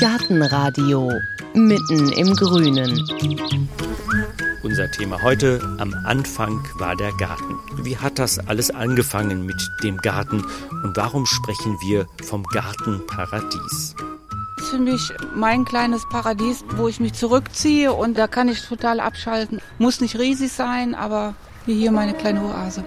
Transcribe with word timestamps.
Gartenradio 0.00 1.10
mitten 1.54 2.12
im 2.12 2.34
Grünen. 2.34 3.08
Unser 4.62 4.90
Thema 4.92 5.20
heute, 5.22 5.60
am 5.78 5.92
Anfang 6.04 6.64
war 6.78 6.94
der 6.94 7.12
Garten. 7.12 7.56
Wie 7.82 7.96
hat 7.96 8.18
das 8.18 8.38
alles 8.38 8.70
angefangen 8.70 9.44
mit 9.44 9.56
dem 9.82 9.96
Garten 9.98 10.44
und 10.84 10.96
warum 10.96 11.26
sprechen 11.26 11.76
wir 11.80 12.06
vom 12.22 12.44
Gartenparadies? 12.44 13.96
Das 14.56 14.64
ist 14.64 14.70
für 14.70 14.78
mich 14.78 15.12
mein 15.34 15.64
kleines 15.64 16.08
Paradies, 16.08 16.64
wo 16.76 16.88
ich 16.88 17.00
mich 17.00 17.14
zurückziehe 17.14 17.92
und 17.92 18.16
da 18.16 18.26
kann 18.26 18.48
ich 18.48 18.62
total 18.62 19.00
abschalten. 19.00 19.60
Muss 19.78 20.00
nicht 20.00 20.18
riesig 20.18 20.52
sein, 20.52 20.94
aber 20.94 21.34
wie 21.66 21.74
hier 21.74 21.90
meine 21.90 22.14
kleine 22.14 22.44
Oase. 22.44 22.84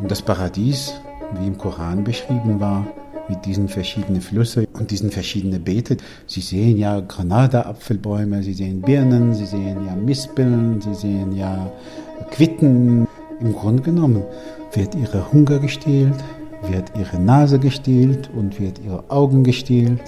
Das 0.00 0.22
Paradies, 0.22 0.92
wie 1.38 1.46
im 1.46 1.56
Koran 1.56 2.04
beschrieben 2.04 2.60
war, 2.60 2.86
mit 3.28 3.44
diesen 3.44 3.68
verschiedenen 3.68 4.20
Flüssen 4.20 4.66
und 4.72 4.90
diesen 4.90 5.10
verschiedenen 5.10 5.62
Beeten. 5.62 5.98
Sie 6.26 6.40
sehen 6.40 6.76
ja 6.76 7.00
Granada-Apfelbäume, 7.00 8.42
Sie 8.42 8.54
sehen 8.54 8.80
Birnen, 8.80 9.34
Sie 9.34 9.46
sehen 9.46 9.86
ja 9.86 9.94
Mispeln, 9.94 10.80
Sie 10.80 10.94
sehen 10.94 11.36
ja 11.36 11.72
Quitten. 12.30 13.06
Im 13.40 13.52
Grunde 13.52 13.82
genommen 13.82 14.24
wird 14.72 14.94
Ihre 14.94 15.32
Hunger 15.32 15.58
gestillt, 15.58 16.14
wird 16.62 16.92
Ihre 16.96 17.18
Nase 17.18 17.58
gestillt 17.58 18.30
und 18.34 18.60
wird 18.60 18.78
Ihre 18.78 19.10
Augen 19.10 19.44
gestillt. 19.44 20.00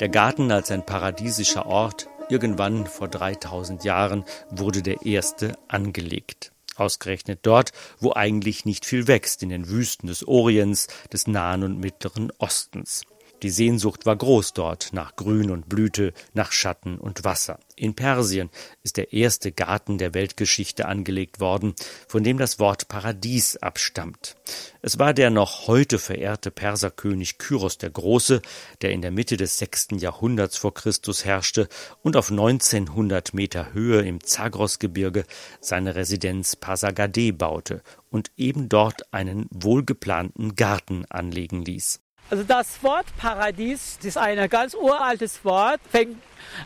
Der 0.00 0.08
Garten 0.08 0.50
als 0.50 0.70
ein 0.70 0.84
paradiesischer 0.84 1.66
Ort, 1.66 2.08
irgendwann 2.30 2.86
vor 2.86 3.08
3000 3.08 3.84
Jahren, 3.84 4.24
wurde 4.50 4.82
der 4.82 5.04
erste 5.04 5.52
angelegt. 5.68 6.52
Ausgerechnet 6.80 7.40
dort, 7.42 7.72
wo 7.98 8.12
eigentlich 8.12 8.64
nicht 8.64 8.86
viel 8.86 9.06
wächst, 9.06 9.42
in 9.42 9.50
den 9.50 9.68
Wüsten 9.68 10.06
des 10.06 10.26
Orients, 10.26 10.88
des 11.12 11.26
Nahen 11.26 11.62
und 11.62 11.78
Mittleren 11.78 12.32
Ostens. 12.38 13.04
Die 13.42 13.50
Sehnsucht 13.50 14.04
war 14.04 14.16
groß 14.16 14.52
dort 14.52 14.92
nach 14.92 15.16
Grün 15.16 15.50
und 15.50 15.68
Blüte, 15.68 16.12
nach 16.34 16.52
Schatten 16.52 16.98
und 16.98 17.24
Wasser. 17.24 17.58
In 17.74 17.94
Persien 17.94 18.50
ist 18.82 18.98
der 18.98 19.14
erste 19.14 19.50
Garten 19.50 19.96
der 19.96 20.12
Weltgeschichte 20.12 20.84
angelegt 20.84 21.40
worden, 21.40 21.74
von 22.06 22.22
dem 22.22 22.36
das 22.36 22.58
Wort 22.58 22.88
Paradies 22.88 23.56
abstammt. 23.56 24.36
Es 24.82 24.98
war 24.98 25.14
der 25.14 25.30
noch 25.30 25.66
heute 25.68 25.98
verehrte 25.98 26.50
Perserkönig 26.50 27.38
Kyros 27.38 27.78
der 27.78 27.88
Große, 27.88 28.42
der 28.82 28.90
in 28.90 29.00
der 29.00 29.10
Mitte 29.10 29.38
des 29.38 29.56
sechsten 29.56 29.96
Jahrhunderts 29.96 30.58
vor 30.58 30.74
Christus 30.74 31.24
herrschte 31.24 31.68
und 32.02 32.16
auf 32.16 32.30
1900 32.30 33.32
Meter 33.32 33.72
Höhe 33.72 34.02
im 34.02 34.22
Zagrosgebirge 34.22 35.24
seine 35.62 35.94
Residenz 35.94 36.56
Pasargadae 36.56 37.32
baute 37.32 37.82
und 38.10 38.30
eben 38.36 38.68
dort 38.68 39.14
einen 39.14 39.46
wohlgeplanten 39.50 40.56
Garten 40.56 41.06
anlegen 41.08 41.64
ließ. 41.64 42.00
Also 42.30 42.44
das 42.44 42.80
Wort 42.84 43.06
Paradies 43.16 43.98
ist 44.04 44.16
ein 44.16 44.48
ganz 44.48 44.74
uraltes 44.74 45.44
Wort, 45.44 45.80
fängt 45.90 46.16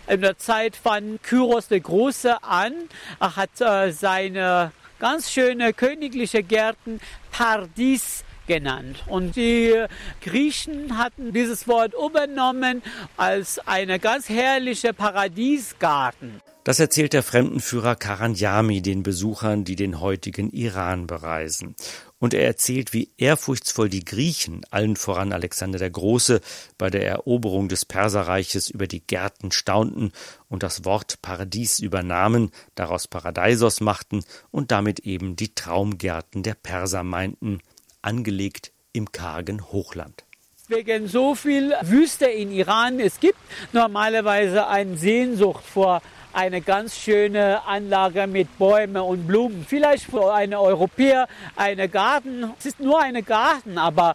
in 0.06 0.20
der 0.20 0.36
Zeit 0.36 0.76
von 0.76 1.18
Kyros 1.22 1.68
der 1.68 1.80
Große 1.80 2.42
an. 2.42 2.74
Er 3.18 3.36
hat 3.36 3.62
äh, 3.62 3.90
seine 3.90 4.72
ganz 4.98 5.30
schöne 5.30 5.72
königliche 5.72 6.42
Gärten 6.42 7.00
Paradies 7.32 8.24
genannt. 8.46 9.04
Und 9.06 9.36
die 9.36 9.72
Griechen 10.20 10.98
hatten 10.98 11.32
dieses 11.32 11.66
Wort 11.66 11.94
übernommen 11.94 12.82
als 13.16 13.58
eine 13.66 13.98
ganz 13.98 14.28
herrliche 14.28 14.92
Paradiesgarten. 14.92 16.42
Das 16.64 16.80
erzählt 16.80 17.12
der 17.12 17.22
Fremdenführer 17.22 17.94
Karanjami 17.94 18.80
den 18.80 19.02
Besuchern, 19.02 19.64
die 19.64 19.76
den 19.76 20.00
heutigen 20.00 20.50
Iran 20.50 21.06
bereisen. 21.06 21.76
Und 22.24 22.32
er 22.32 22.46
erzählt, 22.46 22.94
wie 22.94 23.10
ehrfurchtsvoll 23.18 23.90
die 23.90 24.02
Griechen, 24.02 24.62
allen 24.70 24.96
voran 24.96 25.34
Alexander 25.34 25.78
der 25.78 25.90
Große, 25.90 26.40
bei 26.78 26.88
der 26.88 27.06
Eroberung 27.06 27.68
des 27.68 27.84
Perserreiches 27.84 28.70
über 28.70 28.86
die 28.86 29.06
Gärten 29.06 29.52
staunten 29.52 30.10
und 30.48 30.62
das 30.62 30.86
Wort 30.86 31.20
Paradies 31.20 31.80
übernahmen, 31.80 32.50
daraus 32.76 33.08
Paradeisos 33.08 33.82
machten 33.82 34.24
und 34.50 34.70
damit 34.70 35.00
eben 35.00 35.36
die 35.36 35.54
Traumgärten 35.54 36.42
der 36.42 36.54
Perser 36.54 37.02
meinten, 37.02 37.60
angelegt 38.00 38.72
im 38.94 39.12
kargen 39.12 39.70
Hochland 39.70 40.24
wegen 40.68 41.08
so 41.08 41.34
viel 41.34 41.74
Wüste 41.82 42.24
in 42.24 42.50
Iran. 42.50 42.98
Es 42.98 43.20
gibt 43.20 43.36
normalerweise 43.74 44.66
eine 44.66 44.96
Sehnsucht 44.96 45.62
vor 45.62 46.00
eine 46.34 46.60
ganz 46.60 46.96
schöne 46.96 47.64
Anlage 47.66 48.26
mit 48.26 48.58
Bäumen 48.58 48.96
und 48.96 49.26
Blumen. 49.26 49.64
Vielleicht 49.66 50.04
für 50.04 50.34
einen 50.34 50.54
Europäer 50.54 51.28
eine 51.54 51.88
Garten. 51.88 52.52
Es 52.58 52.66
ist 52.66 52.80
nur 52.80 53.00
eine 53.00 53.22
Garten, 53.22 53.78
aber 53.78 54.14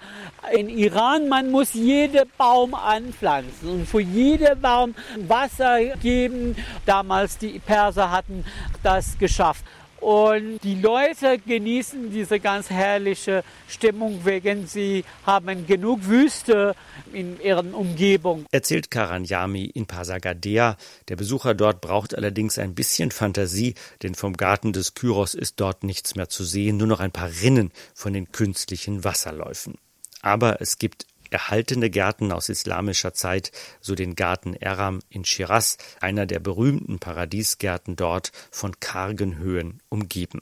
in 0.51 0.69
Iran 0.69 1.29
man 1.29 1.49
muss 1.49 1.73
jeden 1.73 2.29
Baum 2.37 2.73
anpflanzen 2.75 3.69
und 3.69 3.87
für 3.87 4.01
jeden 4.01 4.59
Baum 4.59 4.95
Wasser 5.27 5.79
geben. 6.01 6.55
Damals 6.85 7.37
die 7.37 7.59
Perser 7.59 8.11
hatten 8.11 8.43
das 8.83 9.17
geschafft. 9.17 9.63
Und 10.01 10.59
die 10.63 10.75
Leute 10.75 11.39
genießen 11.39 12.11
diese 12.11 12.39
ganz 12.39 12.69
herrliche 12.69 13.43
Stimmung, 13.67 14.23
wegen 14.23 14.65
sie 14.67 15.03
haben 15.25 15.67
genug 15.67 16.05
Wüste 16.05 16.75
in 17.13 17.39
ihrer 17.41 17.65
Umgebung. 17.73 18.45
Erzählt 18.51 18.89
Karanjami 18.91 19.65
in 19.65 19.85
Pasagadea. 19.85 20.77
Der 21.09 21.15
Besucher 21.15 21.53
dort 21.53 21.81
braucht 21.81 22.15
allerdings 22.15 22.57
ein 22.57 22.75
bisschen 22.75 23.11
Fantasie, 23.11 23.75
denn 24.03 24.15
vom 24.15 24.37
Garten 24.37 24.73
des 24.73 24.93
Kyros 24.93 25.33
ist 25.33 25.59
dort 25.59 25.83
nichts 25.83 26.15
mehr 26.15 26.29
zu 26.29 26.43
sehen, 26.43 26.77
nur 26.77 26.87
noch 26.87 26.99
ein 26.99 27.11
paar 27.11 27.29
Rinnen 27.41 27.71
von 27.93 28.13
den 28.13 28.31
künstlichen 28.31 29.03
Wasserläufen. 29.03 29.75
Aber 30.21 30.61
es 30.61 30.77
gibt 30.77 31.05
erhaltene 31.29 31.89
Gärten 31.89 32.31
aus 32.31 32.49
islamischer 32.49 33.13
Zeit, 33.13 33.51
so 33.81 33.95
den 33.95 34.15
Garten 34.15 34.53
Eram 34.53 34.99
in 35.09 35.25
Shiraz, 35.25 35.77
einer 35.99 36.25
der 36.25 36.39
berühmten 36.39 36.99
Paradiesgärten 36.99 37.95
dort 37.95 38.31
von 38.51 38.79
kargen 38.79 39.37
Höhen 39.37 39.81
umgeben. 39.89 40.41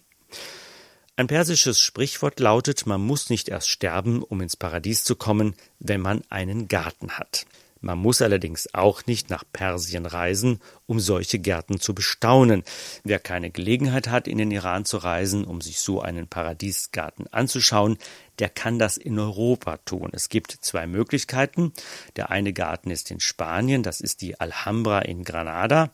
Ein 1.16 1.28
persisches 1.28 1.82
Sprichwort 1.82 2.40
lautet, 2.40 2.86
man 2.86 3.02
muss 3.02 3.32
nicht 3.32 3.50
erst 3.50 3.70
sterben, 3.70 4.22
um 4.22 4.40
ins 4.42 4.56
Paradies 4.56 5.04
zu 5.04 5.16
kommen, 5.16 5.56
wenn 5.80 6.00
man 6.00 6.22
einen 6.30 6.68
Garten 6.68 7.12
hat. 7.18 7.48
Man 7.88 8.00
muss 8.00 8.22
allerdings 8.22 8.68
auch 8.74 9.06
nicht 9.06 9.30
nach 9.30 9.46
Persien 9.54 10.06
reisen, 10.06 10.60
um 10.88 11.00
solche 11.00 11.40
Gärten 11.40 11.80
zu 11.80 11.96
bestaunen. 11.96 12.64
Wer 13.06 13.18
keine 13.18 13.50
Gelegenheit 13.50 14.10
hat, 14.10 14.28
in 14.28 14.40
den 14.40 14.52
Iran 14.52 14.84
zu 14.84 14.98
reisen, 14.98 15.46
um 15.46 15.62
sich 15.62 15.80
so 15.80 16.02
einen 16.02 16.28
Paradiesgarten 16.28 17.32
anzuschauen, 17.32 17.98
der 18.40 18.50
kann 18.50 18.78
das 18.78 18.98
in 18.98 19.18
Europa 19.18 19.78
tun. 19.78 20.10
Es 20.12 20.28
gibt 20.28 20.52
zwei 20.52 20.86
Möglichkeiten. 20.86 21.72
Der 22.18 22.30
eine 22.30 22.52
Garten 22.52 22.92
ist 22.92 23.10
in 23.10 23.22
Spanien, 23.22 23.84
das 23.84 24.02
ist 24.02 24.22
die 24.22 24.38
Alhambra 24.38 25.00
in 25.00 25.24
Granada. 25.24 25.92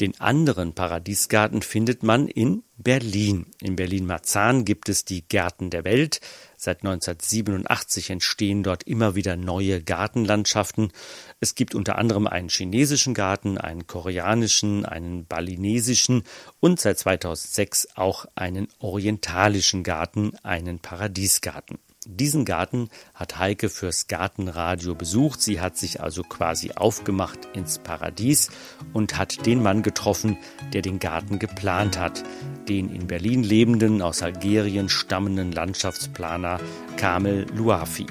Den 0.00 0.20
anderen 0.20 0.74
Paradiesgarten 0.74 1.62
findet 1.62 2.04
man 2.04 2.28
in 2.28 2.62
Berlin. 2.76 3.46
In 3.60 3.76
Berlin-Marzahn 3.76 4.64
gibt 4.64 4.88
es 4.88 5.04
die 5.04 5.26
Gärten 5.26 5.70
der 5.70 5.84
Welt. 5.84 6.20
Seit 6.64 6.84
1987 6.84 8.10
entstehen 8.10 8.62
dort 8.62 8.84
immer 8.84 9.16
wieder 9.16 9.34
neue 9.34 9.82
Gartenlandschaften. 9.82 10.92
Es 11.40 11.56
gibt 11.56 11.74
unter 11.74 11.98
anderem 11.98 12.28
einen 12.28 12.50
chinesischen 12.50 13.14
Garten, 13.14 13.58
einen 13.58 13.88
koreanischen, 13.88 14.86
einen 14.86 15.26
balinesischen 15.26 16.22
und 16.60 16.78
seit 16.78 17.00
2006 17.00 17.88
auch 17.96 18.26
einen 18.36 18.68
orientalischen 18.78 19.82
Garten, 19.82 20.36
einen 20.44 20.78
Paradiesgarten. 20.78 21.80
Diesen 22.06 22.44
Garten 22.44 22.88
hat 23.14 23.38
Heike 23.38 23.68
fürs 23.68 24.08
Gartenradio 24.08 24.96
besucht. 24.96 25.40
Sie 25.40 25.60
hat 25.60 25.76
sich 25.76 26.00
also 26.00 26.24
quasi 26.24 26.72
aufgemacht 26.74 27.38
ins 27.54 27.78
Paradies 27.78 28.50
und 28.92 29.18
hat 29.18 29.46
den 29.46 29.62
Mann 29.62 29.82
getroffen, 29.82 30.36
der 30.72 30.82
den 30.82 30.98
Garten 30.98 31.38
geplant 31.38 31.98
hat. 31.98 32.24
Den 32.68 32.92
in 32.92 33.06
Berlin 33.06 33.44
lebenden, 33.44 34.02
aus 34.02 34.22
Algerien 34.22 34.88
stammenden 34.88 35.52
Landschaftsplaner 35.52 36.58
Kamel 36.96 37.46
Luafi. 37.54 38.06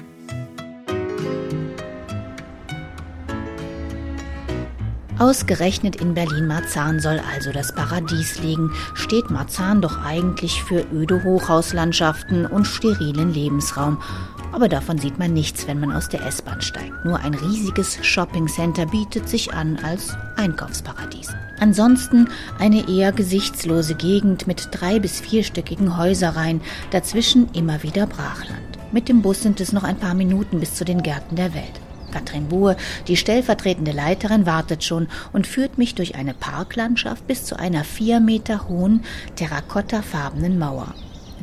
Ausgerechnet 5.18 5.96
in 5.96 6.14
Berlin-Marzahn 6.14 6.98
soll 6.98 7.20
also 7.32 7.52
das 7.52 7.74
Paradies 7.74 8.40
liegen, 8.40 8.72
steht 8.94 9.30
Marzahn 9.30 9.80
doch 9.82 10.02
eigentlich 10.04 10.62
für 10.62 10.84
öde 10.92 11.22
Hochhauslandschaften 11.22 12.46
und 12.46 12.66
sterilen 12.66 13.32
Lebensraum. 13.32 14.02
Aber 14.52 14.68
davon 14.68 14.98
sieht 14.98 15.18
man 15.18 15.32
nichts, 15.32 15.66
wenn 15.66 15.80
man 15.80 15.92
aus 15.92 16.08
der 16.08 16.26
S-Bahn 16.26 16.60
steigt. 16.60 17.04
Nur 17.04 17.18
ein 17.20 17.34
riesiges 17.34 18.04
Shoppingcenter 18.04 18.86
bietet 18.86 19.28
sich 19.28 19.54
an 19.54 19.78
als 19.82 20.16
Einkaufsparadies. 20.36 21.28
Ansonsten 21.60 22.28
eine 22.58 22.88
eher 22.88 23.12
gesichtslose 23.12 23.94
Gegend 23.94 24.46
mit 24.46 24.68
drei- 24.72 24.98
bis 24.98 25.20
vierstöckigen 25.20 25.96
Häuserreihen, 25.96 26.60
dazwischen 26.90 27.48
immer 27.52 27.82
wieder 27.82 28.06
Brachland. 28.06 28.60
Mit 28.92 29.08
dem 29.08 29.22
Bus 29.22 29.42
sind 29.42 29.60
es 29.60 29.72
noch 29.72 29.84
ein 29.84 29.96
paar 29.96 30.14
Minuten 30.14 30.58
bis 30.58 30.74
zu 30.74 30.84
den 30.84 31.02
Gärten 31.02 31.36
der 31.36 31.54
Welt. 31.54 31.80
Katrin 32.12 32.48
Buhr, 32.48 32.76
die 33.08 33.16
stellvertretende 33.16 33.90
Leiterin, 33.90 34.46
wartet 34.46 34.84
schon 34.84 35.08
und 35.32 35.46
führt 35.46 35.78
mich 35.78 35.96
durch 35.96 36.14
eine 36.14 36.34
Parklandschaft 36.34 37.26
bis 37.26 37.44
zu 37.44 37.58
einer 37.58 37.82
vier 37.82 38.20
Meter 38.20 38.68
hohen, 38.68 39.02
terrakottafarbenen 39.34 40.58
Mauer. 40.58 40.94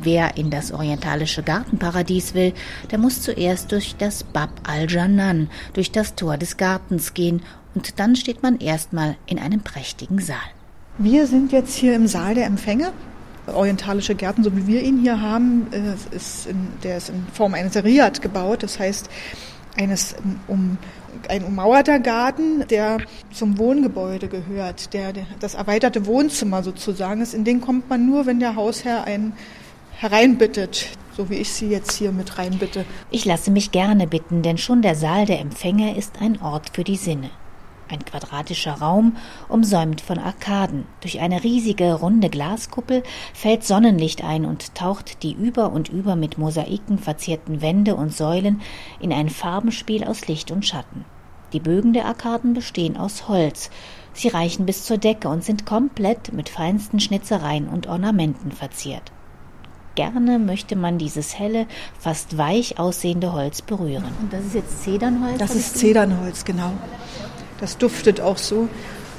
Wer 0.02 0.38
in 0.38 0.50
das 0.50 0.72
orientalische 0.72 1.42
Gartenparadies 1.42 2.32
will, 2.32 2.54
der 2.90 2.98
muss 2.98 3.20
zuerst 3.20 3.70
durch 3.70 3.96
das 3.98 4.24
Bab 4.24 4.48
al-Janan, 4.66 5.50
durch 5.74 5.92
das 5.92 6.14
Tor 6.14 6.38
des 6.38 6.56
Gartens 6.56 7.12
gehen 7.12 7.42
und 7.74 7.98
dann 8.00 8.16
steht 8.16 8.42
man 8.42 8.58
erstmal 8.58 9.16
in 9.26 9.38
einem 9.38 9.60
prächtigen 9.60 10.18
Saal. 10.18 10.38
Wir 10.98 11.26
sind 11.26 11.52
jetzt 11.52 11.76
hier 11.76 11.94
im 11.94 12.06
Saal 12.06 12.34
der 12.34 12.46
Empfänge. 12.46 12.92
Orientalische 13.46 14.14
Gärten, 14.14 14.44
so 14.44 14.56
wie 14.56 14.66
wir 14.66 14.82
ihn 14.82 15.00
hier 15.00 15.20
haben, 15.20 15.66
äh, 15.72 16.14
ist 16.14 16.46
in, 16.46 16.68
der 16.82 16.98
ist 16.98 17.08
in 17.08 17.26
Form 17.32 17.54
eines 17.54 17.76
Riad 17.76 18.22
gebaut. 18.22 18.62
Das 18.62 18.78
heißt, 18.78 19.08
eines 19.76 20.16
um, 20.48 20.78
ein 21.28 21.44
ummauerter 21.44 21.98
Garten, 21.98 22.66
der 22.68 22.98
zum 23.32 23.58
Wohngebäude 23.58 24.28
gehört, 24.28 24.92
der, 24.94 25.12
der 25.12 25.26
das 25.38 25.54
erweiterte 25.54 26.06
Wohnzimmer 26.06 26.62
sozusagen 26.62 27.20
ist. 27.20 27.34
In 27.34 27.44
den 27.44 27.60
kommt 27.60 27.88
man 27.88 28.06
nur, 28.06 28.26
wenn 28.26 28.40
der 28.40 28.56
Hausherr 28.56 29.04
einen 29.04 29.32
hereinbittet, 29.92 30.88
so 31.16 31.28
wie 31.28 31.36
ich 31.36 31.52
Sie 31.52 31.68
jetzt 31.68 31.92
hier 31.92 32.12
mit 32.12 32.38
reinbitte. 32.38 32.84
Ich 33.10 33.24
lasse 33.24 33.50
mich 33.50 33.70
gerne 33.70 34.06
bitten, 34.06 34.42
denn 34.42 34.58
schon 34.58 34.82
der 34.82 34.94
Saal 34.94 35.26
der 35.26 35.40
Empfänger 35.40 35.96
ist 35.96 36.20
ein 36.20 36.40
Ort 36.40 36.70
für 36.72 36.84
die 36.84 36.96
Sinne. 36.96 37.30
Ein 37.90 38.04
quadratischer 38.04 38.74
Raum, 38.74 39.16
umsäumt 39.48 40.00
von 40.00 40.18
Arkaden. 40.18 40.86
Durch 41.00 41.18
eine 41.18 41.42
riesige, 41.42 41.94
runde 41.94 42.30
Glaskuppel 42.30 43.02
fällt 43.34 43.64
Sonnenlicht 43.64 44.22
ein 44.22 44.44
und 44.44 44.76
taucht 44.76 45.24
die 45.24 45.32
über 45.32 45.72
und 45.72 45.88
über 45.88 46.14
mit 46.14 46.38
Mosaiken 46.38 46.98
verzierten 46.98 47.62
Wände 47.62 47.96
und 47.96 48.14
Säulen 48.14 48.60
in 49.00 49.12
ein 49.12 49.28
Farbenspiel 49.28 50.04
aus 50.04 50.28
Licht 50.28 50.52
und 50.52 50.64
Schatten. 50.64 51.04
Die 51.52 51.58
Bögen 51.58 51.92
der 51.92 52.06
Arkaden 52.06 52.54
bestehen 52.54 52.96
aus 52.96 53.26
Holz. 53.26 53.70
Sie 54.12 54.28
reichen 54.28 54.66
bis 54.66 54.84
zur 54.84 54.98
Decke 54.98 55.28
und 55.28 55.42
sind 55.42 55.66
komplett 55.66 56.32
mit 56.32 56.48
feinsten 56.48 57.00
Schnitzereien 57.00 57.68
und 57.68 57.88
Ornamenten 57.88 58.52
verziert. 58.52 59.10
Gerne 59.96 60.38
möchte 60.38 60.76
man 60.76 60.98
dieses 60.98 61.36
helle, 61.36 61.66
fast 61.98 62.38
weich 62.38 62.78
aussehende 62.78 63.32
Holz 63.32 63.62
berühren. 63.62 64.04
Und 64.20 64.32
das 64.32 64.44
ist 64.44 64.54
jetzt 64.54 64.82
Zedernholz? 64.84 65.38
Das 65.38 65.56
ist 65.56 65.76
Zedernholz, 65.76 66.44
genau. 66.44 66.72
Das 67.60 67.76
duftet 67.78 68.20
auch 68.20 68.38
so. 68.38 68.68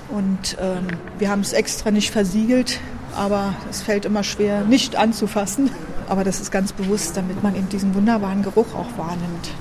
Und 0.09 0.57
ähm, 0.59 0.87
wir 1.19 1.29
haben 1.29 1.41
es 1.41 1.53
extra 1.53 1.91
nicht 1.91 2.11
versiegelt, 2.11 2.79
aber 3.15 3.53
es 3.69 3.81
fällt 3.81 4.05
immer 4.05 4.23
schwer, 4.23 4.61
nicht 4.61 4.95
anzufassen. 4.95 5.69
Aber 6.09 6.23
das 6.25 6.41
ist 6.41 6.51
ganz 6.51 6.73
bewusst, 6.73 7.15
damit 7.15 7.41
man 7.41 7.55
eben 7.55 7.69
diesen 7.69 7.95
wunderbaren 7.95 8.43
Geruch 8.43 8.75
auch 8.75 8.97
wahrnimmt. 8.97 9.51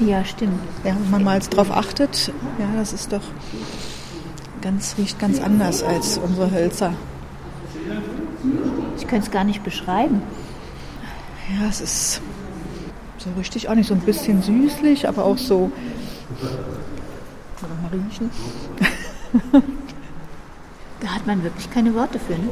Ja, 0.00 0.24
stimmt. 0.24 0.58
Ja, 0.82 0.96
wenn 1.00 1.10
man 1.10 1.22
mal 1.22 1.38
darauf 1.38 1.70
achtet, 1.70 2.32
ja, 2.58 2.66
das 2.76 2.92
ist 2.92 3.12
doch 3.12 3.22
ganz, 4.62 4.96
riecht 4.98 5.18
ganz 5.18 5.40
anders 5.40 5.82
als 5.82 6.18
unsere 6.18 6.50
Hölzer. 6.50 6.94
Ich 8.96 9.06
könnte 9.06 9.26
es 9.26 9.30
gar 9.30 9.44
nicht 9.44 9.62
beschreiben. 9.62 10.22
Ja, 11.54 11.68
es 11.68 11.80
ist 11.80 12.20
so 13.18 13.30
richtig 13.38 13.68
auch 13.68 13.74
nicht 13.74 13.88
so 13.88 13.94
ein 13.94 14.00
bisschen 14.00 14.42
süßlich, 14.42 15.06
aber 15.06 15.24
auch 15.24 15.38
so 15.38 15.70
mal 17.68 17.90
riechen. 17.92 18.30
da 21.00 21.08
hat 21.08 21.26
man 21.26 21.42
wirklich 21.42 21.70
keine 21.70 21.94
Worte 21.94 22.18
für, 22.18 22.32
ne? 22.32 22.48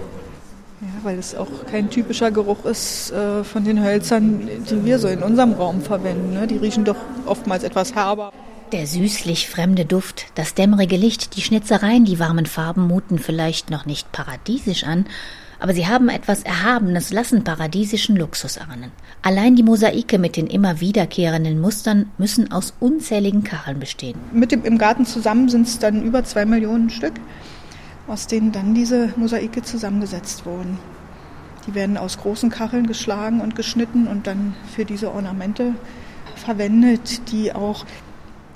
Ja, 0.81 0.89
weil 1.03 1.19
es 1.19 1.35
auch 1.35 1.49
kein 1.69 1.91
typischer 1.91 2.31
Geruch 2.31 2.65
ist 2.65 3.11
äh, 3.11 3.43
von 3.43 3.65
den 3.65 3.83
Hölzern, 3.83 4.49
die 4.71 4.85
wir 4.85 5.01
so 5.01 5.09
in 5.09 5.25
unserem 5.25 5.55
Raum 5.55 5.81
verwenden. 5.83 6.35
Ne? 6.35 6.47
Die 6.47 6.57
riechen 6.57 6.85
doch 6.85 6.97
oftmals 7.27 7.65
etwas 7.65 7.97
herber. 7.97 8.33
Der 8.71 8.87
süßlich 8.87 9.49
fremde 9.49 9.85
Duft, 9.85 10.27
das 10.37 10.55
dämmerige 10.55 10.97
Licht, 10.97 11.35
die 11.37 11.41
Schnitzereien, 11.41 12.05
die 12.05 12.21
warmen 12.21 12.47
Farben 12.47 12.87
muten 12.87 13.19
vielleicht 13.19 13.71
noch 13.71 13.87
nicht 13.87 14.13
paradiesisch 14.13 14.85
an, 14.85 15.07
aber 15.61 15.75
sie 15.75 15.87
haben 15.87 16.09
etwas 16.09 16.43
Erhabenes, 16.43 17.13
lassen 17.13 17.45
paradiesischen 17.45 18.17
Luxus 18.17 18.59
ahnen. 18.59 18.93
Allein 19.23 19.57
die 19.57 19.63
Mosaike 19.63 20.19
mit 20.19 20.37
den 20.37 20.47
immer 20.47 20.81
wiederkehrenden 20.81 21.61
Mustern 21.61 22.11
müssen 22.19 22.53
aus 22.53 22.75
unzähligen 22.81 23.43
Kacheln 23.45 23.81
bestehen. 23.81 24.19
Mit 24.33 24.53
dem 24.53 24.65
im 24.65 24.79
Garten 24.79 25.05
zusammen 25.05 25.49
sind 25.49 25.67
es 25.67 25.79
dann 25.79 26.03
über 26.03 26.25
zwei 26.25 26.45
Millionen 26.45 26.91
Stück, 26.91 27.15
aus 28.07 28.27
denen 28.27 28.53
dann 28.53 28.75
diese 28.75 29.13
Mosaike 29.17 29.63
zusammengesetzt 29.63 30.47
wurden. 30.47 30.79
Die 31.67 31.75
werden 31.75 31.97
aus 31.97 32.19
großen 32.19 32.51
Kacheln 32.51 32.87
geschlagen 32.87 33.41
und 33.41 33.55
geschnitten 33.55 34.07
und 34.07 34.27
dann 34.27 34.55
für 34.75 34.85
diese 34.85 35.13
Ornamente 35.13 35.75
verwendet, 36.37 37.31
die 37.31 37.53
auch 37.53 37.85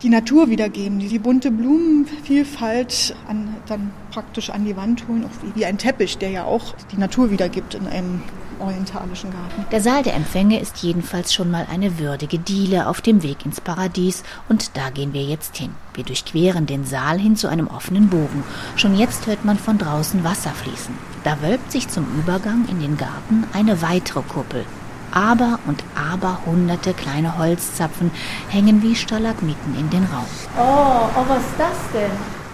die 0.02 0.08
Natur 0.08 0.48
wiedergeben, 0.48 0.98
die 0.98 1.08
die 1.08 1.18
bunte 1.18 1.50
Blumenvielfalt 1.50 3.14
an, 3.28 3.54
dann 3.66 3.92
praktisch 4.10 4.50
an 4.50 4.64
die 4.64 4.76
Wand 4.76 5.06
holen, 5.08 5.24
auch 5.24 5.54
wie 5.56 5.64
ein 5.64 5.78
Teppich, 5.78 6.18
der 6.18 6.30
ja 6.30 6.44
auch 6.44 6.74
die 6.90 6.98
Natur 6.98 7.30
wiedergibt 7.30 7.74
in 7.74 7.86
einem 7.86 8.22
orientalischen 8.58 9.30
Garten. 9.30 9.64
Der 9.70 9.80
Saal 9.80 10.02
der 10.02 10.14
Empfänge 10.14 10.60
ist 10.60 10.78
jedenfalls 10.78 11.32
schon 11.32 11.50
mal 11.50 11.66
eine 11.70 11.98
würdige 11.98 12.38
Diele 12.38 12.88
auf 12.88 13.00
dem 13.00 13.22
Weg 13.22 13.44
ins 13.44 13.60
Paradies 13.60 14.22
und 14.48 14.76
da 14.76 14.90
gehen 14.90 15.12
wir 15.12 15.22
jetzt 15.22 15.56
hin. 15.56 15.70
Wir 15.94 16.04
durchqueren 16.04 16.66
den 16.66 16.84
Saal 16.84 17.18
hin 17.18 17.36
zu 17.36 17.48
einem 17.48 17.66
offenen 17.66 18.08
Bogen. 18.08 18.44
Schon 18.76 18.96
jetzt 18.96 19.26
hört 19.26 19.44
man 19.44 19.58
von 19.58 19.78
draußen 19.78 20.24
Wasser 20.24 20.50
fließen. 20.50 20.94
Da 21.24 21.40
wölbt 21.42 21.70
sich 21.70 21.88
zum 21.88 22.06
Übergang 22.18 22.66
in 22.68 22.80
den 22.80 22.96
Garten 22.96 23.44
eine 23.52 23.82
weitere 23.82 24.22
Kuppel, 24.22 24.64
aber 25.12 25.58
und 25.66 25.84
aber 25.94 26.40
hunderte 26.46 26.94
kleine 26.94 27.38
Holzzapfen 27.38 28.10
hängen 28.48 28.82
wie 28.82 28.96
Stalagmiten 28.96 29.78
in 29.78 29.90
den 29.90 30.04
Raum. 30.04 30.26
Oh, 30.58 31.08
oh, 31.16 31.24
was 31.28 31.38
ist 31.38 31.58
das 31.58 31.92
denn? 31.92 32.10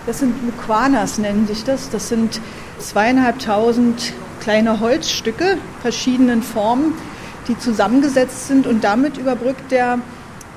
Das 0.07 0.19
sind 0.19 0.45
Muquanas, 0.45 1.19
nennen 1.19 1.47
sich 1.47 1.65
das. 1.65 1.91
Das 1.91 2.09
sind 2.09 2.41
zweieinhalbtausend 2.79 4.13
kleine 4.41 4.81
Holzstücke 4.81 5.59
verschiedenen 5.83 6.43
Formen, 6.43 6.95
die 7.47 7.59
zusammengesetzt 7.59 8.49
sind 8.49 8.67
und 8.67 8.85
damit 8.85 9.19
überbrückt 9.19 9.71
der, 9.71 9.99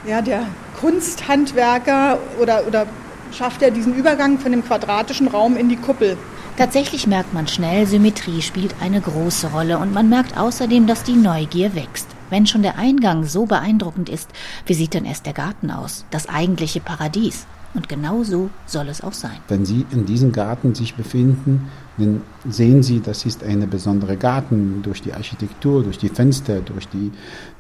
ja, 0.06 0.22
der 0.22 0.46
Kunsthandwerker 0.80 2.18
oder, 2.40 2.66
oder 2.68 2.86
schafft 3.32 3.62
er 3.62 3.72
diesen 3.72 3.94
Übergang 3.94 4.40
von 4.40 4.52
dem 4.52 4.64
quadratischen 4.66 5.28
Raum 5.28 5.56
in 5.58 5.70
die 5.70 5.78
Kuppel. 5.78 6.18
Tatsächlich 6.58 7.08
merkt 7.08 7.34
man 7.34 7.48
schnell, 7.48 7.88
Symmetrie 7.88 8.42
spielt 8.42 8.76
eine 8.82 9.02
große 9.02 9.48
Rolle 9.48 9.80
und 9.80 9.94
man 9.94 10.10
merkt 10.10 10.38
außerdem, 10.38 10.86
dass 10.86 11.04
die 11.04 11.14
Neugier 11.16 11.74
wächst. 11.76 12.08
Wenn 12.30 12.46
schon 12.46 12.62
der 12.62 12.78
Eingang 12.78 13.26
so 13.26 13.46
beeindruckend 13.46 14.10
ist, 14.10 14.30
wie 14.66 14.74
sieht 14.74 14.94
denn 14.94 15.06
erst 15.06 15.26
der 15.26 15.34
Garten 15.34 15.72
aus? 15.72 16.06
Das 16.12 16.30
eigentliche 16.30 16.80
Paradies. 16.80 17.46
Und 17.74 17.88
genau 17.88 18.24
so 18.24 18.50
soll 18.66 18.90
es 18.90 19.02
auch 19.02 19.14
sein. 19.14 19.38
Wenn 19.48 19.66
Sie 19.66 19.86
in 19.92 20.06
diesem 20.06 20.34
Garten 20.34 20.76
sich 20.76 20.96
befinden, 20.96 21.70
dann 21.98 22.22
sehen 22.50 22.84
Sie, 22.84 23.00
das 23.00 23.26
ist 23.26 23.44
eine 23.44 23.66
besondere 23.66 24.18
Garten 24.18 24.82
durch 24.82 25.02
die 25.02 25.14
Architektur, 25.14 25.84
durch 25.84 25.98
die 25.98 26.10
Fenster, 26.10 26.60
durch 26.60 26.88
die, 26.90 27.12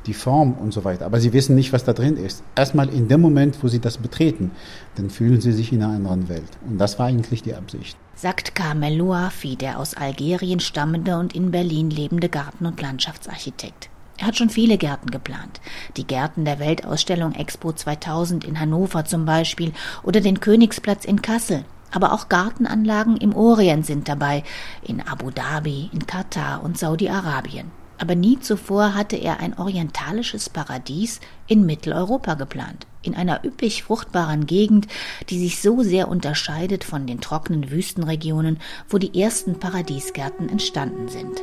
die 0.05 0.13
Form 0.13 0.53
und 0.53 0.73
so 0.73 0.83
weiter. 0.83 1.05
Aber 1.05 1.21
Sie 1.21 1.31
wissen 1.31 1.55
nicht, 1.55 1.71
was 1.71 1.85
da 1.85 1.93
drin 1.93 2.17
ist. 2.17 2.43
Erstmal 2.55 2.89
in 2.89 3.07
dem 3.07 3.21
Moment, 3.21 3.57
wo 3.63 3.69
Sie 3.69 3.79
das 3.79 3.97
betreten, 3.97 4.51
dann 4.95 5.09
fühlen 5.09 5.39
Sie 5.39 5.53
sich 5.53 5.71
in 5.71 5.81
einer 5.81 5.93
anderen 5.93 6.27
Welt. 6.27 6.57
Und 6.69 6.77
das 6.77 6.99
war 6.99 7.05
eigentlich 7.05 7.41
die 7.43 7.55
Absicht. 7.55 7.97
Sagt 8.21 8.53
Kamel 8.53 8.97
Louafi, 8.97 9.55
der 9.55 9.79
aus 9.79 9.95
Algerien 9.95 10.59
stammende 10.59 11.17
und 11.17 11.33
in 11.33 11.49
Berlin 11.49 11.89
lebende 11.89 12.29
Garten- 12.29 12.67
und 12.67 12.79
Landschaftsarchitekt. 12.79 13.89
Er 14.19 14.27
hat 14.27 14.37
schon 14.37 14.51
viele 14.51 14.77
Gärten 14.77 15.09
geplant. 15.09 15.59
Die 15.97 16.05
Gärten 16.05 16.45
der 16.45 16.59
Weltausstellung 16.59 17.33
Expo 17.33 17.71
2000 17.71 18.43
in 18.43 18.59
Hannover 18.59 19.05
zum 19.05 19.25
Beispiel 19.25 19.73
oder 20.03 20.21
den 20.21 20.39
Königsplatz 20.39 21.03
in 21.03 21.23
Kassel. 21.23 21.65
Aber 21.89 22.13
auch 22.13 22.29
Gartenanlagen 22.29 23.17
im 23.17 23.33
Orient 23.35 23.87
sind 23.87 24.07
dabei, 24.07 24.43
in 24.83 25.01
Abu 25.01 25.31
Dhabi, 25.31 25.89
in 25.91 26.05
Katar 26.05 26.63
und 26.63 26.77
Saudi-Arabien. 26.77 27.71
Aber 27.97 28.13
nie 28.13 28.39
zuvor 28.39 28.93
hatte 28.93 29.15
er 29.15 29.39
ein 29.39 29.57
orientalisches 29.57 30.47
Paradies 30.47 31.21
in 31.47 31.65
Mitteleuropa 31.65 32.35
geplant, 32.35 32.85
in 33.03 33.15
einer 33.15 33.43
üppig 33.43 33.83
fruchtbaren 33.83 34.45
Gegend, 34.45 34.87
die 35.29 35.39
sich 35.39 35.61
so 35.61 35.83
sehr 35.83 36.07
unterscheidet 36.07 36.83
von 36.83 37.07
den 37.07 37.21
trockenen 37.21 37.71
Wüstenregionen, 37.71 38.59
wo 38.89 38.97
die 38.97 39.19
ersten 39.19 39.59
Paradiesgärten 39.59 40.49
entstanden 40.49 41.07
sind. 41.07 41.41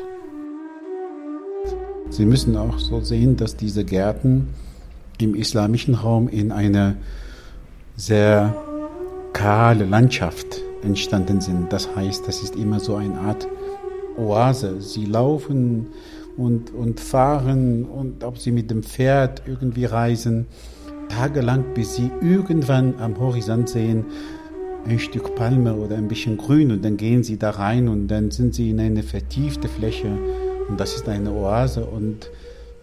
Sie 2.10 2.24
müssen 2.24 2.56
auch 2.56 2.78
so 2.78 3.00
sehen, 3.00 3.36
dass 3.36 3.56
diese 3.56 3.84
Gärten 3.84 4.48
im 5.18 5.34
islamischen 5.34 5.94
Raum 5.94 6.28
in 6.28 6.52
einer 6.52 6.96
sehr 7.96 8.56
kahle 9.32 9.84
Landschaft 9.84 10.62
entstanden 10.82 11.40
sind. 11.40 11.72
Das 11.72 11.94
heißt, 11.94 12.26
das 12.26 12.42
ist 12.42 12.56
immer 12.56 12.80
so 12.80 12.96
eine 12.96 13.18
Art 13.20 13.48
Oase. 14.16 14.80
Sie 14.80 15.04
laufen 15.04 15.88
und, 16.36 16.72
und 16.72 17.00
fahren 17.00 17.84
und 17.84 18.24
ob 18.24 18.38
sie 18.38 18.52
mit 18.52 18.70
dem 18.70 18.82
Pferd 18.82 19.42
irgendwie 19.46 19.84
reisen, 19.84 20.46
tagelang, 21.08 21.64
bis 21.74 21.96
sie 21.96 22.10
irgendwann 22.20 22.94
am 23.00 23.18
Horizont 23.18 23.68
sehen, 23.68 24.04
ein 24.86 24.98
Stück 24.98 25.34
Palme 25.34 25.74
oder 25.74 25.96
ein 25.96 26.08
bisschen 26.08 26.36
Grün 26.36 26.70
und 26.70 26.84
dann 26.84 26.96
gehen 26.96 27.22
sie 27.22 27.38
da 27.38 27.50
rein 27.50 27.88
und 27.88 28.08
dann 28.08 28.30
sind 28.30 28.54
sie 28.54 28.70
in 28.70 28.80
eine 28.80 29.02
vertiefte 29.02 29.68
Fläche 29.68 30.10
und 30.68 30.78
das 30.78 30.94
ist 30.94 31.08
eine 31.08 31.32
Oase 31.32 31.84
und 31.84 32.30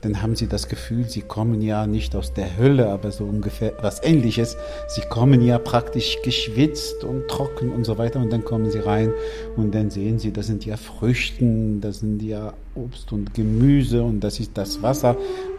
dann 0.01 0.21
haben 0.21 0.35
sie 0.35 0.47
das 0.47 0.67
Gefühl, 0.67 1.05
sie 1.09 1.21
kommen 1.21 1.63
ja 1.63 1.87
nicht 1.87 2.15
aus 2.15 2.31
der 2.31 2.57
Hölle, 2.57 2.89
aber 2.89 3.11
so 3.11 3.23
ungefähr 3.23 3.73
was 3.81 4.03
ähnliches. 4.03 4.55
Sie 4.87 5.01
kommen 5.09 5.41
ja 5.41 5.57
praktisch 5.57 6.17
geschwitzt 6.23 7.03
und 7.03 7.27
trocken 7.27 7.71
und 7.71 7.85
so 7.85 7.97
weiter 7.97 8.19
und 8.19 8.31
dann 8.31 8.45
kommen 8.45 8.69
sie 8.69 8.79
rein 8.79 9.11
und 9.57 9.73
dann 9.73 9.89
sehen 9.89 10.19
sie, 10.19 10.31
das 10.31 10.45
sind 10.45 10.63
ja 10.63 10.77
Früchten, 10.77 11.81
das 11.81 12.01
sind 12.01 12.21
ja 12.21 12.53
Obst 12.74 13.12
und 13.12 13.34
Gemüse 13.34 14.02
und 14.02 14.20
das 14.20 14.40
ist 14.40 14.56
das 14.56 14.82
Wasser, 14.82 15.16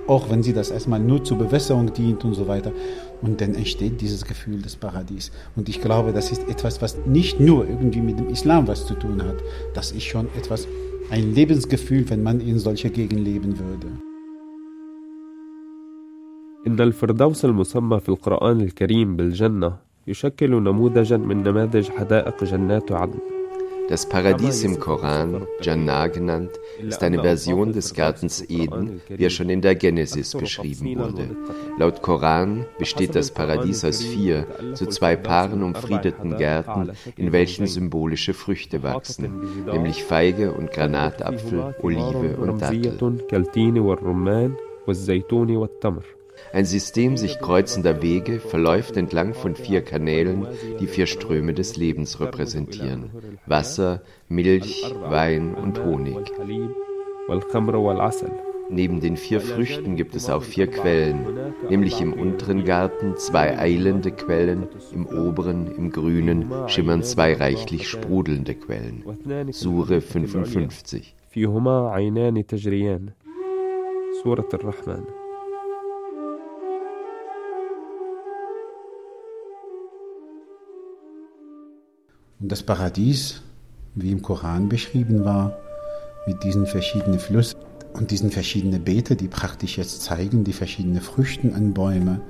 auch 0.07 0.29
wenn 0.29 0.43
sie 0.43 0.53
das 0.53 0.71
erstmal 0.71 0.99
nur 0.99 1.23
zur 1.23 1.37
Bewässerung 1.37 1.93
dient 1.93 2.23
und 2.25 2.33
so 2.33 2.47
weiter. 2.47 2.71
Und 3.21 3.39
dann 3.39 3.53
entsteht 3.53 4.01
dieses 4.01 4.25
Gefühl 4.25 4.61
des 4.61 4.75
Paradies. 4.75 5.31
Und 5.55 5.69
ich 5.69 5.79
glaube, 5.79 6.11
das 6.11 6.31
ist 6.31 6.47
etwas, 6.49 6.81
was 6.81 6.97
nicht 7.05 7.39
nur 7.39 7.67
irgendwie 7.67 8.01
mit 8.01 8.17
dem 8.17 8.29
Islam 8.29 8.67
was 8.67 8.87
zu 8.87 8.95
tun 8.95 9.21
hat. 9.21 9.37
Das 9.75 9.91
ist 9.91 10.03
schon 10.03 10.27
etwas, 10.37 10.67
ein 11.11 11.35
Lebensgefühl, 11.35 12.09
wenn 12.09 12.23
man 12.23 12.39
in 12.39 12.57
solcher 12.57 12.89
Gegend 12.89 13.23
leben 13.25 13.59
würde. 13.59 13.87
إن 16.67 16.79
الفردوس 16.81 17.45
المسمى 17.45 17.99
في 17.99 18.09
القرآن 18.09 18.61
الكريم 18.61 19.15
بالجنة 19.15 19.77
يشكل 20.07 20.51
نموذجا 20.63 21.17
من 21.17 21.43
نماذج 21.43 21.89
حدائق 21.89 22.43
جنات 22.43 22.91
عدن 22.91 23.34
das 23.88 24.08
Paradies 24.08 24.64
im 24.64 24.80
Koran, 24.80 25.46
Jannah 25.60 26.08
genannt, 26.08 26.50
ist 26.80 27.02
eine 27.02 27.22
Version 27.22 27.72
des 27.72 27.94
Gartens 27.94 28.42
Eden, 28.42 29.00
wie 29.08 29.24
er 29.24 29.30
schon 29.30 29.48
in 29.48 29.60
der 29.60 29.76
Genesis 29.76 30.32
beschrieben 30.32 30.98
wurde. 30.98 31.36
Laut 31.78 32.02
Koran 32.02 32.66
besteht 32.78 33.14
das 33.14 33.30
Paradies 33.30 33.84
aus 33.84 34.02
vier, 34.02 34.46
zu 34.74 34.86
zwei 34.86 35.14
Paaren 35.16 35.62
umfriedeten 35.62 36.36
Gärten, 36.36 36.92
in 37.16 37.32
welchen 37.32 37.66
symbolische 37.66 38.34
Früchte 38.34 38.82
wachsen, 38.82 39.64
nämlich 39.70 40.02
Feige 40.02 40.52
und 40.52 40.72
Granatapfel, 40.72 41.76
Olive 41.80 42.36
und 42.38 42.60
Dattel. 42.60 42.98
Ein 46.52 46.64
System 46.64 47.16
sich 47.16 47.38
kreuzender 47.38 48.02
Wege 48.02 48.40
verläuft 48.40 48.96
entlang 48.96 49.34
von 49.34 49.56
vier 49.56 49.82
Kanälen, 49.82 50.46
die 50.80 50.86
vier 50.86 51.06
Ströme 51.06 51.54
des 51.54 51.76
Lebens 51.76 52.20
repräsentieren. 52.20 53.10
Wasser, 53.46 54.02
Milch, 54.28 54.94
Wein 55.02 55.54
und 55.54 55.82
Honig. 55.84 56.16
Neben 58.68 59.00
den 59.00 59.16
vier 59.16 59.40
Früchten 59.40 59.94
gibt 59.96 60.16
es 60.16 60.28
auch 60.28 60.42
vier 60.42 60.66
Quellen, 60.66 61.24
nämlich 61.70 62.00
im 62.00 62.12
unteren 62.12 62.64
Garten 62.64 63.16
zwei 63.16 63.56
eilende 63.58 64.10
Quellen, 64.10 64.68
im 64.92 65.06
oberen, 65.06 65.70
im 65.76 65.90
grünen, 65.90 66.50
schimmern 66.66 67.02
zwei 67.02 67.34
reichlich 67.34 67.88
sprudelnde 67.88 68.54
Quellen. 68.54 69.04
Sure 69.52 70.00
55. 70.00 71.14
Und 82.38 82.52
das 82.52 82.62
Paradies, 82.62 83.40
wie 83.94 84.12
im 84.12 84.20
Koran 84.20 84.68
beschrieben 84.68 85.24
war, 85.24 85.56
mit 86.26 86.42
diesen 86.44 86.66
verschiedenen 86.66 87.18
Flüssen 87.18 87.58
und 87.94 88.10
diesen 88.10 88.30
verschiedenen 88.30 88.84
Beete, 88.84 89.16
die 89.16 89.28
praktisch 89.28 89.78
jetzt 89.78 90.02
zeigen, 90.02 90.44
die 90.44 90.52
verschiedenen 90.52 91.00
Früchten 91.00 91.54
an 91.54 91.72
Bäume. 91.72 92.20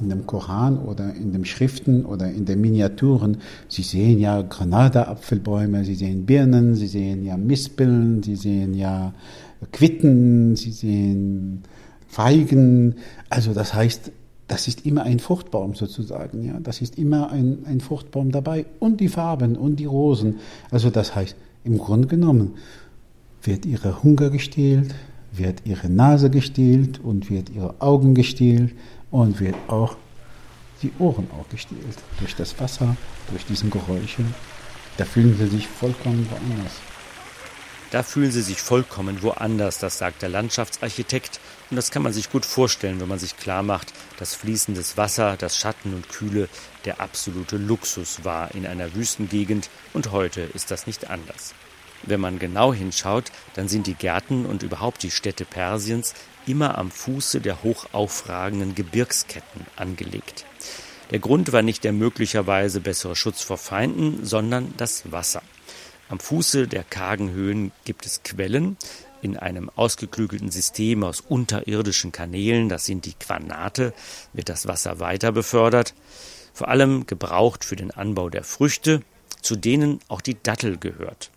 In 0.00 0.10
dem 0.10 0.26
Koran 0.26 0.78
oder 0.78 1.12
in 1.12 1.32
den 1.32 1.44
Schriften 1.44 2.04
oder 2.04 2.30
in 2.30 2.44
den 2.44 2.60
Miniaturen, 2.60 3.38
Sie 3.68 3.82
sehen 3.82 4.20
ja 4.20 4.42
Granada-Apfelbäume, 4.42 5.84
Sie 5.84 5.96
sehen 5.96 6.24
Birnen, 6.24 6.76
Sie 6.76 6.86
sehen 6.86 7.24
ja 7.24 7.36
Mispeln, 7.36 8.22
Sie 8.22 8.36
sehen 8.36 8.74
ja 8.74 9.12
Quitten, 9.72 10.54
Sie 10.54 10.70
sehen 10.70 11.64
Feigen. 12.06 12.94
Also 13.28 13.52
das 13.54 13.74
heißt, 13.74 14.12
das 14.48 14.66
ist 14.66 14.86
immer 14.86 15.02
ein 15.02 15.20
Fruchtbaum 15.20 15.74
sozusagen, 15.74 16.42
ja. 16.42 16.58
Das 16.60 16.80
ist 16.80 16.98
immer 16.98 17.30
ein, 17.30 17.64
ein 17.66 17.80
Fruchtbaum 17.80 18.32
dabei 18.32 18.64
und 18.80 19.00
die 19.00 19.08
Farben 19.08 19.56
und 19.56 19.76
die 19.76 19.84
Rosen. 19.84 20.40
Also 20.70 20.90
das 20.90 21.14
heißt, 21.14 21.36
im 21.64 21.78
Grunde 21.78 22.08
genommen 22.08 22.54
wird 23.42 23.66
ihre 23.66 24.02
Hunger 24.02 24.30
gestillt, 24.30 24.94
wird 25.32 25.66
ihre 25.66 25.90
Nase 25.90 26.30
gestillt 26.30 26.98
und 26.98 27.30
wird 27.30 27.50
ihre 27.50 27.74
Augen 27.80 28.14
gestillt 28.14 28.74
und 29.10 29.38
wird 29.38 29.54
auch 29.68 29.96
die 30.82 30.92
Ohren 30.98 31.28
auch 31.38 31.48
gestillt. 31.50 31.82
Durch 32.18 32.34
das 32.34 32.58
Wasser, 32.58 32.96
durch 33.30 33.44
diesen 33.44 33.70
Geräusche. 33.70 34.24
Da 34.96 35.04
fühlen 35.04 35.36
sie 35.36 35.46
sich 35.46 35.68
vollkommen 35.68 36.26
woanders. 36.30 36.72
Da 37.90 38.02
fühlen 38.02 38.30
sie 38.30 38.42
sich 38.42 38.60
vollkommen 38.60 39.22
woanders, 39.22 39.78
das 39.78 39.98
sagt 39.98 40.22
der 40.22 40.28
Landschaftsarchitekt. 40.28 41.40
Und 41.70 41.76
das 41.76 41.90
kann 41.90 42.02
man 42.02 42.12
sich 42.12 42.30
gut 42.30 42.46
vorstellen, 42.46 43.00
wenn 43.00 43.08
man 43.08 43.18
sich 43.18 43.36
klar 43.36 43.62
macht, 43.62 43.92
dass 44.18 44.34
fließendes 44.34 44.96
Wasser, 44.96 45.36
das 45.36 45.56
Schatten 45.56 45.94
und 45.94 46.08
Kühle 46.08 46.48
der 46.86 47.00
absolute 47.00 47.58
Luxus 47.58 48.24
war 48.24 48.54
in 48.54 48.66
einer 48.66 48.94
Wüstengegend 48.94 49.68
und 49.92 50.12
heute 50.12 50.40
ist 50.40 50.70
das 50.70 50.86
nicht 50.86 51.10
anders. 51.10 51.54
Wenn 52.04 52.20
man 52.20 52.38
genau 52.38 52.72
hinschaut, 52.72 53.32
dann 53.54 53.68
sind 53.68 53.86
die 53.86 53.94
Gärten 53.94 54.46
und 54.46 54.62
überhaupt 54.62 55.02
die 55.02 55.10
Städte 55.10 55.44
Persiens 55.44 56.14
immer 56.46 56.78
am 56.78 56.90
Fuße 56.90 57.40
der 57.40 57.62
hoch 57.62 57.86
aufragenden 57.92 58.74
Gebirgsketten 58.74 59.66
angelegt. 59.76 60.46
Der 61.10 61.18
Grund 61.18 61.52
war 61.52 61.62
nicht 61.62 61.84
der 61.84 61.92
möglicherweise 61.92 62.80
bessere 62.80 63.16
Schutz 63.16 63.42
vor 63.42 63.58
Feinden, 63.58 64.24
sondern 64.24 64.72
das 64.76 65.10
Wasser. 65.10 65.42
Am 66.08 66.20
Fuße 66.20 66.68
der 66.68 66.84
kargen 66.84 67.30
Höhen 67.32 67.72
gibt 67.84 68.06
es 68.06 68.22
Quellen 68.22 68.78
in 69.22 69.36
einem 69.36 69.70
ausgeklügelten 69.70 70.50
System 70.50 71.04
aus 71.04 71.20
unterirdischen 71.20 72.12
Kanälen, 72.12 72.68
das 72.68 72.84
sind 72.84 73.06
die 73.06 73.14
Quanate, 73.14 73.92
wird 74.32 74.48
das 74.48 74.66
Wasser 74.66 75.00
weiter 75.00 75.32
befördert, 75.32 75.94
vor 76.52 76.68
allem 76.68 77.06
gebraucht 77.06 77.64
für 77.64 77.76
den 77.76 77.90
Anbau 77.90 78.30
der 78.30 78.44
Früchte, 78.44 79.02
zu 79.42 79.56
denen 79.56 80.00
auch 80.08 80.20
die 80.20 80.40
Dattel 80.42 80.76
gehört. 80.76 81.30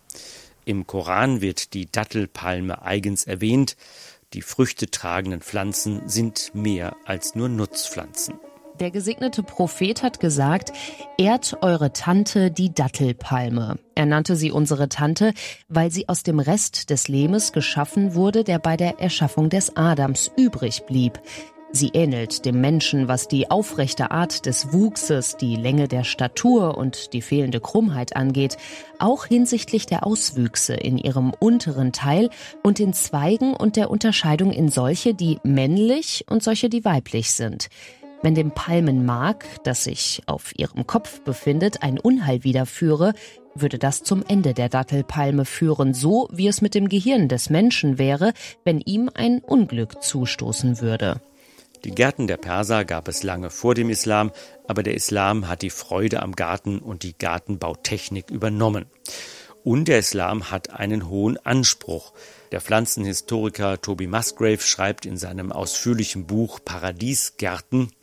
Im 0.66 0.88
Koran 0.88 1.42
wird 1.42 1.74
die 1.74 1.92
Dattelpalme 1.92 2.82
eigens 2.82 3.24
erwähnt, 3.24 3.76
die 4.34 4.42
früchtetragenden 4.42 5.42
Pflanzen 5.42 6.08
sind 6.08 6.52
mehr 6.54 6.96
als 7.06 7.36
nur 7.36 7.50
Nutzpflanzen. 7.50 8.40
Der 8.82 8.90
gesegnete 8.90 9.44
Prophet 9.44 10.02
hat 10.02 10.20
gesagt, 10.20 10.74
ehrt 11.20 11.56
eure 11.62 11.94
Tante 11.94 12.50
die 12.50 12.74
Dattelpalme. 12.74 13.78
Er 13.94 14.08
nannte 14.08 14.36
sie 14.36 14.52
unsere 14.52 14.90
Tante, 14.90 15.36
weil 15.70 15.92
sie 15.92 16.10
aus 16.10 16.24
dem 16.24 16.40
Rest 16.40 16.90
des 16.90 17.08
Lehmes 17.08 17.54
geschaffen 17.54 18.16
wurde, 18.16 18.44
der 18.44 18.58
bei 18.58 18.78
der 18.78 19.00
Erschaffung 19.00 19.52
des 19.52 19.78
Adams 19.78 20.32
übrig 20.36 20.82
blieb. 20.88 21.22
Sie 21.72 21.90
ähnelt 21.94 22.44
dem 22.44 22.60
Menschen, 22.60 23.08
was 23.08 23.28
die 23.28 23.52
aufrechte 23.52 24.10
Art 24.10 24.48
des 24.48 24.74
Wuchses, 24.74 25.38
die 25.38 25.58
Länge 25.58 25.88
der 25.88 26.04
Statur 26.04 26.76
und 26.76 27.14
die 27.14 27.22
fehlende 27.22 27.60
Krummheit 27.60 28.16
angeht, 28.16 28.58
auch 28.98 29.28
hinsichtlich 29.28 29.86
der 29.86 30.08
Auswüchse 30.08 30.74
in 30.74 30.98
ihrem 30.98 31.34
unteren 31.40 31.92
Teil 31.94 32.32
und 32.64 32.80
den 32.80 32.94
Zweigen 32.94 33.54
und 33.54 33.76
der 33.76 33.92
Unterscheidung 33.92 34.52
in 34.52 34.70
solche, 34.70 35.14
die 35.14 35.38
männlich 35.44 36.26
und 36.32 36.42
solche, 36.42 36.68
die 36.68 36.84
weiblich 36.84 37.32
sind. 37.32 37.70
Wenn 38.24 38.36
dem 38.36 38.52
Palmenmark, 38.52 39.46
das 39.64 39.86
sich 39.86 40.22
auf 40.28 40.58
ihrem 40.58 40.86
Kopf 40.86 41.22
befindet, 41.22 41.82
ein 41.82 41.98
Unheil 41.98 42.44
widerführe, 42.44 43.14
würde 43.56 43.80
das 43.80 44.04
zum 44.04 44.24
Ende 44.28 44.54
der 44.54 44.70
Dattelpalme 44.70 45.44
führen, 45.44 45.96
so 45.96 46.30
wie 46.32 46.48
es 46.48 46.62
mit 46.62 46.76
dem 46.76 46.88
Gehirn 46.88 47.28
des 47.30 47.50
Menschen 47.50 47.98
wäre, 47.98 48.34
wenn 48.64 48.80
ihm 48.80 49.10
ein 49.14 49.40
Unglück 49.40 50.04
zustoßen 50.04 50.82
würde. 50.82 51.20
Die 51.84 51.92
Gärten 51.92 52.28
der 52.28 52.38
Perser 52.38 52.86
gab 52.86 53.08
es 53.08 53.24
lange 53.24 53.50
vor 53.50 53.74
dem 53.74 53.90
Islam, 53.90 54.32
aber 54.68 54.84
der 54.84 54.94
Islam 54.94 55.48
hat 55.48 55.64
die 55.64 55.72
Freude 55.72 56.22
am 56.22 56.34
Garten 56.34 56.78
und 56.78 57.02
die 57.02 57.18
Gartenbautechnik 57.18 58.30
übernommen. 58.30 58.86
Und 59.64 59.88
der 59.88 59.98
Islam 59.98 60.52
hat 60.52 60.70
einen 60.70 61.10
hohen 61.10 61.44
Anspruch. 61.44 62.14
Der 62.52 62.60
Pflanzenhistoriker 62.60 63.80
Toby 63.80 64.08
Musgrave 64.08 64.60
schreibt 64.60 65.06
in 65.06 65.16
seinem 65.16 65.54
ausführlichen 65.54 66.28
Buch 66.28 66.60
Paradiesgärten, 66.64 67.94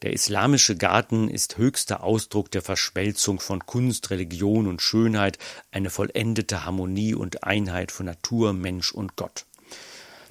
der 0.00 0.14
islamische 0.14 0.74
Garten 0.74 1.28
ist 1.28 1.58
höchster 1.58 2.02
Ausdruck 2.02 2.50
der 2.50 2.62
Verschmelzung 2.62 3.40
von 3.40 3.66
Kunst, 3.66 4.08
Religion 4.08 4.68
und 4.68 4.80
Schönheit, 4.80 5.36
eine 5.70 5.90
vollendete 5.90 6.64
Harmonie 6.64 7.14
und 7.14 7.44
Einheit 7.44 7.92
von 7.92 8.06
Natur, 8.06 8.54
Mensch 8.54 8.90
und 8.90 9.16
Gott. 9.16 9.44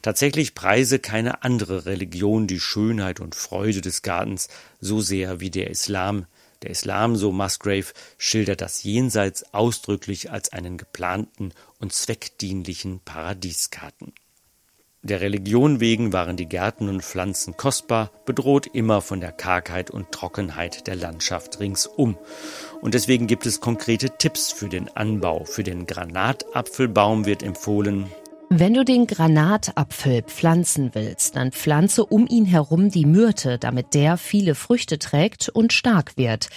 Tatsächlich 0.02 0.56
preise 0.56 0.98
keine 0.98 1.44
andere 1.44 1.86
Religion 1.86 2.48
die 2.48 2.60
Schönheit 2.60 3.20
und 3.20 3.36
Freude 3.36 3.82
des 3.82 4.02
Gartens 4.02 4.48
so 4.82 5.00
sehr 5.00 5.42
wie 5.42 5.52
der 5.52 5.70
Islam, 5.70 6.26
der 6.64 6.72
Islam, 6.72 7.16
so 7.16 7.32
Musgrave, 7.32 7.94
schildert 8.18 8.62
das 8.62 8.84
Jenseits 8.84 9.54
ausdrücklich 9.54 10.32
als 10.32 10.52
einen 10.52 10.78
geplanten 10.78 11.54
und 11.80 11.94
zweckdienlichen 11.94 13.00
Paradiesgarten. 13.00 14.14
Der 15.02 15.22
Religion 15.22 15.80
wegen 15.80 16.12
waren 16.12 16.36
die 16.36 16.50
Gärten 16.50 16.90
und 16.90 17.04
Pflanzen 17.04 17.56
kostbar, 17.56 18.12
bedroht 18.26 18.68
immer 18.68 19.02
von 19.02 19.22
der 19.22 19.32
Kargheit 19.32 19.90
und 19.90 20.12
Trockenheit 20.12 20.88
der 20.88 20.96
Landschaft 20.96 21.62
ringsum. 21.62 22.18
Und 22.82 22.94
deswegen 22.94 23.26
gibt 23.26 23.46
es 23.46 23.62
konkrete 23.62 24.18
Tipps 24.18 24.52
für 24.52 24.68
den 24.68 24.90
Anbau. 24.98 25.46
Für 25.46 25.64
den 25.64 25.86
Granatapfelbaum 25.86 27.26
wird 27.26 27.44
empfohlen, 27.44 28.08
wenn 28.52 28.74
du 28.74 28.84
den 28.84 29.06
Granatapfel 29.06 30.24
pflanzen 30.24 30.96
willst, 30.96 31.36
dann 31.36 31.52
pflanze 31.52 32.04
um 32.04 32.26
ihn 32.26 32.46
herum 32.46 32.90
die 32.90 33.06
Myrte, 33.06 33.60
damit 33.60 33.94
der 33.94 34.18
viele 34.18 34.56
Früchte 34.56 34.98
trägt 34.98 35.50
und 35.50 35.72
stark 35.72 36.18
wird. 36.18 36.50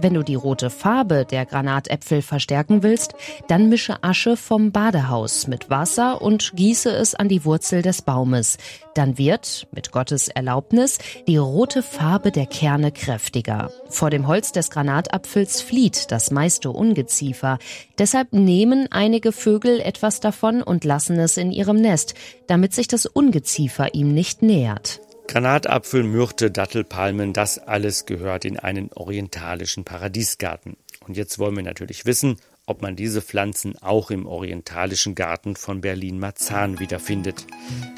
Wenn 0.00 0.14
du 0.14 0.22
die 0.22 0.36
rote 0.36 0.70
Farbe 0.70 1.26
der 1.28 1.44
Granatäpfel 1.44 2.22
verstärken 2.22 2.84
willst, 2.84 3.14
dann 3.48 3.68
mische 3.68 4.04
Asche 4.04 4.36
vom 4.36 4.70
Badehaus 4.70 5.48
mit 5.48 5.70
Wasser 5.70 6.22
und 6.22 6.52
gieße 6.54 6.90
es 6.90 7.16
an 7.16 7.28
die 7.28 7.44
Wurzel 7.44 7.82
des 7.82 8.02
Baumes. 8.02 8.58
Dann 8.94 9.18
wird, 9.18 9.66
mit 9.72 9.90
Gottes 9.90 10.28
Erlaubnis, 10.28 10.98
die 11.26 11.36
rote 11.36 11.82
Farbe 11.82 12.30
der 12.30 12.46
Kerne 12.46 12.92
kräftiger. 12.92 13.72
Vor 13.88 14.10
dem 14.10 14.28
Holz 14.28 14.52
des 14.52 14.70
Granatapfels 14.70 15.62
flieht 15.62 16.12
das 16.12 16.30
meiste 16.30 16.70
Ungeziefer. 16.70 17.58
Deshalb 17.98 18.32
nehmen 18.32 18.86
einige 18.92 19.32
Vögel 19.32 19.80
etwas 19.80 20.20
davon 20.20 20.62
und 20.62 20.84
lassen 20.84 21.18
es 21.18 21.36
in 21.36 21.50
ihrem 21.50 21.80
Nest, 21.80 22.14
damit 22.46 22.72
sich 22.72 22.86
das 22.86 23.04
Ungeziefer 23.04 23.94
ihm 23.94 24.14
nicht 24.14 24.42
nähert. 24.42 25.00
Granatapfel, 25.28 26.04
Myrte, 26.04 26.50
Dattelpalmen, 26.50 27.34
das 27.34 27.58
alles 27.58 28.06
gehört 28.06 28.46
in 28.46 28.58
einen 28.58 28.90
orientalischen 28.94 29.84
Paradiesgarten. 29.84 30.78
Und 31.06 31.18
jetzt 31.18 31.38
wollen 31.38 31.54
wir 31.54 31.62
natürlich 31.62 32.06
wissen, 32.06 32.38
ob 32.64 32.80
man 32.80 32.96
diese 32.96 33.20
Pflanzen 33.20 33.76
auch 33.76 34.10
im 34.10 34.24
orientalischen 34.24 35.14
Garten 35.14 35.54
von 35.54 35.82
Berlin-Marzahn 35.82 36.80
wiederfindet. 36.80 37.44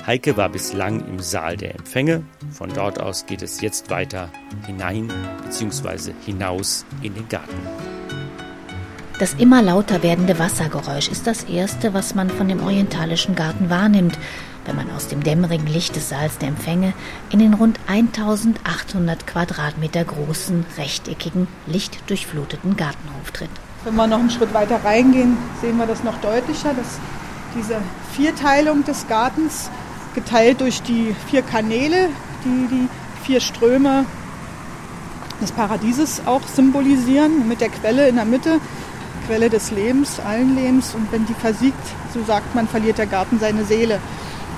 Heike 0.04 0.37
war 0.37 0.49
bislang 0.49 1.06
im 1.06 1.20
Saal 1.20 1.56
der 1.56 1.76
Empfänge. 1.76 2.25
Von 2.50 2.75
dort 2.75 3.00
aus 3.00 3.26
geht 3.26 3.42
es 3.42 3.60
jetzt 3.60 3.90
weiter 3.90 4.32
hinein 4.66 5.12
bzw. 5.44 6.12
hinaus 6.26 6.84
in 7.00 7.14
den 7.14 7.28
Garten. 7.28 7.56
Das 9.20 9.34
immer 9.34 9.62
lauter 9.62 10.02
werdende 10.02 10.38
Wassergeräusch 10.40 11.08
ist 11.08 11.28
das 11.28 11.44
erste, 11.44 11.94
was 11.94 12.16
man 12.16 12.28
von 12.28 12.49
dem 12.49 12.60
orientalischen 12.60 13.37
Garten 13.37 13.70
wahrnimmt 13.70 14.18
wenn 14.64 14.76
man 14.76 14.90
aus 14.90 15.08
dem 15.08 15.22
dämmerigen 15.22 15.66
Licht 15.66 15.96
des 15.96 16.08
Saals 16.08 16.38
der 16.38 16.48
Empfänge 16.48 16.92
in 17.30 17.38
den 17.38 17.54
rund 17.54 17.78
1800 17.86 19.26
Quadratmeter 19.26 20.04
großen, 20.04 20.64
rechteckigen, 20.76 21.48
lichtdurchfluteten 21.66 22.76
Gartenhof 22.76 23.30
tritt. 23.32 23.50
Wenn 23.84 23.96
wir 23.96 24.06
noch 24.06 24.18
einen 24.18 24.30
Schritt 24.30 24.52
weiter 24.52 24.84
reingehen, 24.84 25.36
sehen 25.60 25.78
wir 25.78 25.86
das 25.86 26.04
noch 26.04 26.20
deutlicher, 26.20 26.74
dass 26.74 26.98
diese 27.56 27.76
Vierteilung 28.12 28.84
des 28.84 29.08
Gartens 29.08 29.70
geteilt 30.14 30.60
durch 30.60 30.82
die 30.82 31.14
vier 31.28 31.42
Kanäle, 31.42 32.08
die 32.44 32.68
die 32.68 32.88
vier 33.24 33.40
Ströme 33.40 34.04
des 35.40 35.52
Paradieses 35.52 36.22
auch 36.26 36.42
symbolisieren, 36.42 37.48
mit 37.48 37.60
der 37.60 37.70
Quelle 37.70 38.08
in 38.08 38.16
der 38.16 38.24
Mitte, 38.24 38.60
Quelle 39.26 39.48
des 39.48 39.70
Lebens, 39.70 40.20
allen 40.20 40.56
Lebens. 40.56 40.94
Und 40.94 41.10
wenn 41.12 41.26
die 41.26 41.34
versiegt, 41.34 41.82
so 42.12 42.22
sagt 42.24 42.54
man, 42.54 42.68
verliert 42.68 42.98
der 42.98 43.06
Garten 43.06 43.38
seine 43.38 43.64
Seele. 43.64 44.00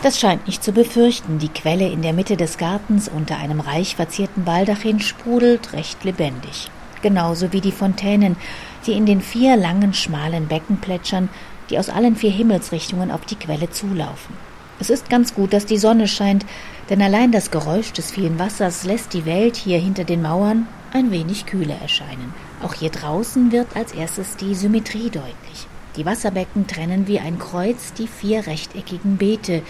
Das 0.02 0.18
scheint 0.18 0.49
nicht 0.49 0.64
zu 0.64 0.73
befürchten. 0.73 1.38
Die 1.38 1.49
Quelle 1.49 1.88
in 1.88 2.02
der 2.02 2.12
Mitte 2.12 2.37
des 2.37 2.59
Gartens 2.59 3.09
unter 3.09 3.37
einem 3.38 3.61
reich 3.61 3.94
verzierten 3.94 4.42
Baldachin 4.42 4.99
sprudelt 4.99 5.73
recht 5.75 6.02
lebendig. 6.02 6.71
Genauso 7.02 7.52
wie 7.52 7.61
die 7.61 7.71
Fontänen, 7.71 8.35
die 8.85 8.94
in 8.94 9.06
den 9.06 9.21
vier 9.21 9.56
langen, 9.56 9.94
schmalen 9.94 10.49
Becken 10.49 10.78
plätschern, 10.78 11.28
die 11.71 11.78
aus 11.78 11.88
allen 11.88 12.16
vier 12.16 12.32
Himmelsrichtungen 12.32 13.12
auf 13.12 13.25
die 13.26 13.37
Quelle 13.37 13.71
zulaufen. 13.71 14.35
Es 14.80 14.90
ist 14.90 15.09
ganz 15.09 15.35
gut, 15.35 15.52
dass 15.52 15.66
die 15.66 15.78
Sonne 15.78 16.09
scheint, 16.09 16.44
denn 16.90 17.00
allein 17.00 17.30
das 17.30 17.52
Geräusch 17.52 17.92
des 17.92 18.11
vielen 18.11 18.40
Wassers 18.40 18.82
lässt 18.82 19.14
die 19.14 19.25
Welt 19.25 19.54
hier 19.54 19.78
hinter 19.78 20.02
den 20.02 20.23
Mauern 20.23 20.66
ein 20.92 21.12
wenig 21.12 21.47
kühler 21.47 21.76
erscheinen. 21.80 22.35
Auch 22.61 22.75
hier 22.75 22.90
draußen 22.90 23.52
wird 23.52 23.76
als 23.76 23.92
erstes 23.92 24.37
die 24.37 24.56
Symmetrie 24.56 25.11
deutlich. 25.11 25.68
Die 25.97 26.07
Wasserbecken 26.07 26.67
trennen 26.67 27.07
wie 27.07 27.21
ein 27.21 27.39
Kreuz 27.39 27.93
die 27.93 28.07
vier 28.07 28.47
rechteckigen 28.47 29.19
Beete, 29.19 29.63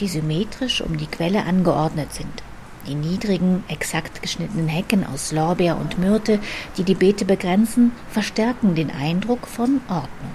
die 0.00 0.08
symmetrisch 0.08 0.80
um 0.80 0.96
die 0.96 1.06
Quelle 1.06 1.44
angeordnet 1.44 2.12
sind. 2.12 2.42
Die 2.88 2.94
niedrigen, 2.94 3.62
exakt 3.68 4.22
geschnittenen 4.22 4.66
Hecken 4.66 5.06
aus 5.06 5.30
Lorbeer 5.30 5.76
und 5.76 5.98
Myrte, 5.98 6.40
die 6.76 6.84
die 6.84 6.94
Beete 6.94 7.24
begrenzen, 7.24 7.92
verstärken 8.10 8.74
den 8.74 8.90
Eindruck 8.90 9.46
von 9.46 9.80
Ordnung. 9.88 10.34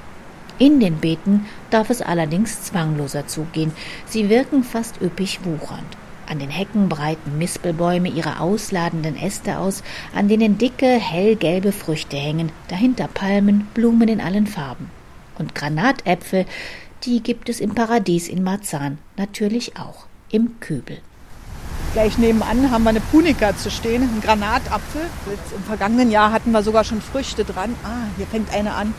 In 0.60 0.80
den 0.80 1.00
Beeten 1.00 1.46
darf 1.72 1.90
es 1.90 2.02
allerdings 2.02 2.62
zwangloser 2.62 3.28
zugehen. 3.28 3.72
Sie 4.06 4.30
wirken 4.30 4.64
fast 4.64 5.02
üppig 5.02 5.40
wuchernd. 5.44 5.98
An 6.30 6.40
den 6.40 6.52
Hecken 6.52 6.88
breiten 6.88 7.38
Mispelbäume 7.38 8.08
ihre 8.08 8.40
ausladenden 8.40 9.18
Äste 9.18 9.58
aus, 9.58 9.84
an 10.16 10.30
denen 10.30 10.58
dicke, 10.58 10.88
hellgelbe 10.88 11.74
Früchte 11.74 12.16
hängen, 12.16 12.52
dahinter 12.70 13.10
Palmen, 13.14 13.68
Blumen 13.74 14.08
in 14.08 14.22
allen 14.22 14.48
Farben. 14.48 14.90
Und 15.37 15.55
Granatäpfel, 15.55 16.46
die 17.03 17.22
gibt 17.22 17.50
es 17.50 17.59
im 17.59 17.75
Paradies 17.75 18.27
in 18.27 18.43
Marzahn 18.43 18.98
natürlich 19.17 19.77
auch, 19.77 20.05
im 20.31 20.59
Kübel. 20.59 21.00
Gleich 21.93 22.17
nebenan 22.17 22.72
haben 22.72 22.83
wir 22.83 22.89
eine 22.89 23.01
Punika 23.01 23.55
zu 23.55 23.69
stehen, 23.69 24.01
einen 24.01 24.22
Granatapfel. 24.22 25.01
Im 25.55 25.63
vergangenen 25.63 26.09
Jahr 26.09 26.31
hatten 26.31 26.51
wir 26.51 26.63
sogar 26.63 26.83
schon 26.83 27.01
Früchte 27.01 27.46
dran. 27.46 27.75
Ah, 27.83 28.07
hier 28.17 28.25
fängt 28.25 28.51
eine 28.53 28.74
an. 28.74 28.93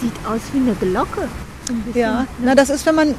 Sieht 0.00 0.12
aus 0.26 0.40
wie 0.52 0.58
eine 0.58 0.74
Glocke. 0.74 1.28
ja, 1.94 2.26
na 2.42 2.54
das 2.54 2.68
ist, 2.68 2.84
wenn 2.84 2.94
man 2.94 3.14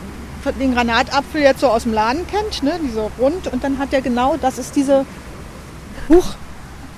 den 0.59 0.73
Granatapfel 0.73 1.41
jetzt 1.41 1.61
so 1.61 1.67
aus 1.67 1.83
dem 1.83 1.93
Laden 1.93 2.27
kennt, 2.27 2.61
ne, 2.63 2.79
diese 2.83 3.09
rund. 3.19 3.47
Und 3.51 3.63
dann 3.63 3.79
hat 3.79 3.91
er 3.91 4.01
genau, 4.01 4.37
das 4.39 4.59
ist 4.59 4.75
diese, 4.75 5.05
huch, 6.07 6.35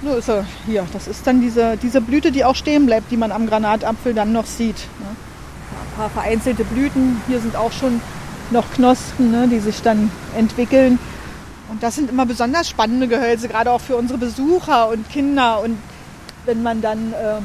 so 0.03 0.15
ist 0.15 0.29
er 0.29 0.45
hier. 0.65 0.85
Das 0.93 1.07
ist 1.07 1.25
dann 1.27 1.41
diese, 1.41 1.77
diese 1.77 2.01
Blüte, 2.01 2.31
die 2.31 2.43
auch 2.43 2.55
stehen 2.55 2.85
bleibt, 2.85 3.11
die 3.11 3.17
man 3.17 3.31
am 3.31 3.47
Granatapfel 3.47 4.13
dann 4.13 4.31
noch 4.31 4.45
sieht. 4.45 4.77
Ne? 4.99 5.07
Ein 5.07 5.97
paar 5.97 6.09
vereinzelte 6.09 6.63
Blüten. 6.63 7.21
Hier 7.27 7.39
sind 7.39 7.55
auch 7.55 7.71
schon 7.71 8.01
noch 8.51 8.69
Knospen, 8.71 9.31
ne, 9.31 9.47
die 9.47 9.59
sich 9.59 9.81
dann 9.81 10.11
entwickeln. 10.35 10.99
Und 11.69 11.81
das 11.83 11.95
sind 11.95 12.09
immer 12.09 12.25
besonders 12.25 12.67
spannende 12.67 13.07
Gehölze, 13.07 13.47
gerade 13.47 13.71
auch 13.71 13.79
für 13.79 13.95
unsere 13.95 14.19
Besucher 14.19 14.89
und 14.89 15.09
Kinder. 15.09 15.61
Und 15.61 15.77
wenn 16.45 16.61
man 16.63 16.81
dann 16.81 17.13
äh, 17.13 17.39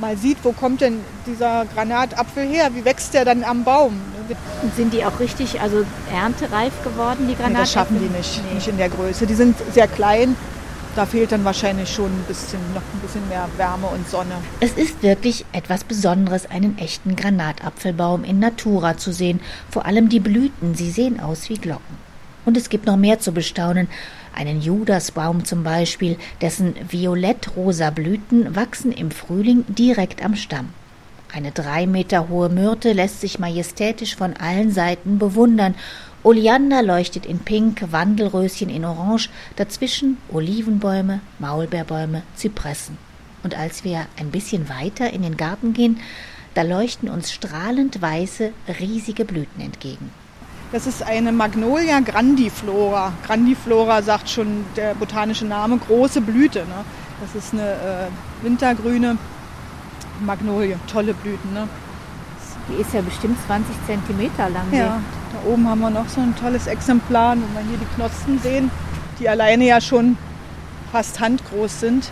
mal 0.00 0.16
sieht, 0.16 0.38
wo 0.44 0.52
kommt 0.52 0.82
denn 0.82 1.00
dieser 1.26 1.64
Granatapfel 1.74 2.46
her, 2.46 2.70
wie 2.74 2.84
wächst 2.84 3.14
der 3.14 3.24
dann 3.24 3.42
am 3.42 3.64
Baum? 3.64 4.00
Und 4.62 4.74
sind 4.74 4.92
die 4.92 5.04
auch 5.04 5.20
richtig, 5.20 5.60
also 5.60 5.84
erntereif 6.12 6.72
geworden, 6.84 7.26
die 7.28 7.34
Granatäpfel? 7.34 7.48
Nee, 7.48 7.58
das 7.58 7.72
schaffen 7.72 8.00
die 8.00 8.16
nicht, 8.16 8.42
nee. 8.48 8.54
nicht 8.54 8.68
in 8.68 8.76
der 8.76 8.88
Größe. 8.88 9.26
Die 9.26 9.34
sind 9.34 9.56
sehr 9.72 9.88
klein 9.88 10.36
da 10.96 11.04
fehlt 11.04 11.30
dann 11.30 11.44
wahrscheinlich 11.44 11.92
schon 11.92 12.06
ein 12.06 12.24
bisschen, 12.26 12.58
noch 12.74 12.80
ein 12.80 13.00
bisschen 13.02 13.28
mehr 13.28 13.48
Wärme 13.56 13.86
und 13.88 14.08
Sonne. 14.08 14.34
Es 14.60 14.72
ist 14.72 15.02
wirklich 15.02 15.44
etwas 15.52 15.84
Besonderes, 15.84 16.50
einen 16.50 16.78
echten 16.78 17.16
Granatapfelbaum 17.16 18.24
in 18.24 18.38
Natura 18.38 18.96
zu 18.96 19.12
sehen. 19.12 19.40
Vor 19.70 19.84
allem 19.84 20.08
die 20.08 20.20
Blüten, 20.20 20.74
sie 20.74 20.90
sehen 20.90 21.20
aus 21.20 21.48
wie 21.50 21.58
Glocken. 21.58 22.06
Und 22.46 22.56
es 22.56 22.70
gibt 22.70 22.86
noch 22.86 22.96
mehr 22.96 23.18
zu 23.20 23.32
bestaunen. 23.32 23.88
Einen 24.34 24.62
Judasbaum 24.62 25.44
zum 25.44 25.64
Beispiel, 25.64 26.16
dessen 26.40 26.74
violett-rosa 26.88 27.90
Blüten 27.90 28.56
wachsen 28.56 28.92
im 28.92 29.10
Frühling 29.10 29.64
direkt 29.68 30.24
am 30.24 30.34
Stamm. 30.34 30.70
Eine 31.32 31.50
drei 31.50 31.86
Meter 31.86 32.28
hohe 32.28 32.48
Myrte 32.48 32.92
lässt 32.92 33.20
sich 33.20 33.38
majestätisch 33.38 34.16
von 34.16 34.34
allen 34.34 34.72
Seiten 34.72 35.18
bewundern 35.18 35.74
Oleander 36.26 36.82
leuchtet 36.82 37.24
in 37.24 37.38
Pink, 37.38 37.92
Wandelröschen 37.92 38.68
in 38.68 38.84
Orange, 38.84 39.30
dazwischen 39.54 40.16
Olivenbäume, 40.28 41.20
Maulbeerbäume, 41.38 42.22
Zypressen. 42.34 42.98
Und 43.44 43.56
als 43.56 43.84
wir 43.84 44.06
ein 44.18 44.32
bisschen 44.32 44.68
weiter 44.68 45.12
in 45.12 45.22
den 45.22 45.36
Garten 45.36 45.72
gehen, 45.72 46.00
da 46.54 46.62
leuchten 46.62 47.08
uns 47.08 47.30
strahlend 47.30 48.02
weiße, 48.02 48.50
riesige 48.80 49.24
Blüten 49.24 49.60
entgegen. 49.62 50.10
Das 50.72 50.88
ist 50.88 51.00
eine 51.04 51.30
Magnolia 51.30 52.00
grandiflora. 52.00 53.12
Grandiflora 53.24 54.02
sagt 54.02 54.28
schon 54.28 54.64
der 54.74 54.96
botanische 54.96 55.46
Name, 55.46 55.78
große 55.78 56.20
Blüte. 56.22 56.64
Ne? 56.64 56.84
Das 57.20 57.40
ist 57.40 57.54
eine 57.54 57.70
äh, 57.70 58.08
wintergrüne 58.42 59.16
Magnolie, 60.22 60.76
tolle 60.90 61.14
Blüten. 61.14 61.54
Ne? 61.54 61.68
Die 62.68 62.80
ist 62.82 62.92
ja 62.92 63.00
bestimmt 63.00 63.38
20 63.46 63.76
Zentimeter 63.86 64.50
lang. 64.50 64.66
Ja, 64.72 65.00
da 65.36 65.50
oben 65.50 65.68
haben 65.68 65.80
wir 65.80 65.90
noch 65.90 66.08
so 66.08 66.20
ein 66.20 66.34
tolles 66.36 66.66
Exemplar, 66.66 67.36
wo 67.36 67.58
wir 67.58 67.66
hier 67.68 67.78
die 67.78 67.94
Knospen 67.94 68.38
sehen, 68.38 68.70
die 69.18 69.28
alleine 69.28 69.64
ja 69.64 69.80
schon 69.80 70.16
fast 70.92 71.20
handgroß 71.20 71.80
sind. 71.80 72.10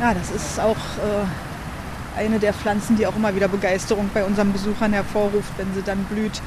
Ja, 0.00 0.14
das 0.14 0.30
ist 0.30 0.58
auch 0.60 0.76
äh, 0.76 2.18
eine 2.18 2.38
der 2.38 2.52
Pflanzen, 2.52 2.96
die 2.96 3.06
auch 3.06 3.16
immer 3.16 3.34
wieder 3.34 3.48
Begeisterung 3.48 4.10
bei 4.12 4.24
unseren 4.24 4.52
Besuchern 4.52 4.92
hervorruft, 4.92 5.52
wenn 5.56 5.72
sie 5.74 5.82
dann 5.82 6.04
blüht. 6.04 6.42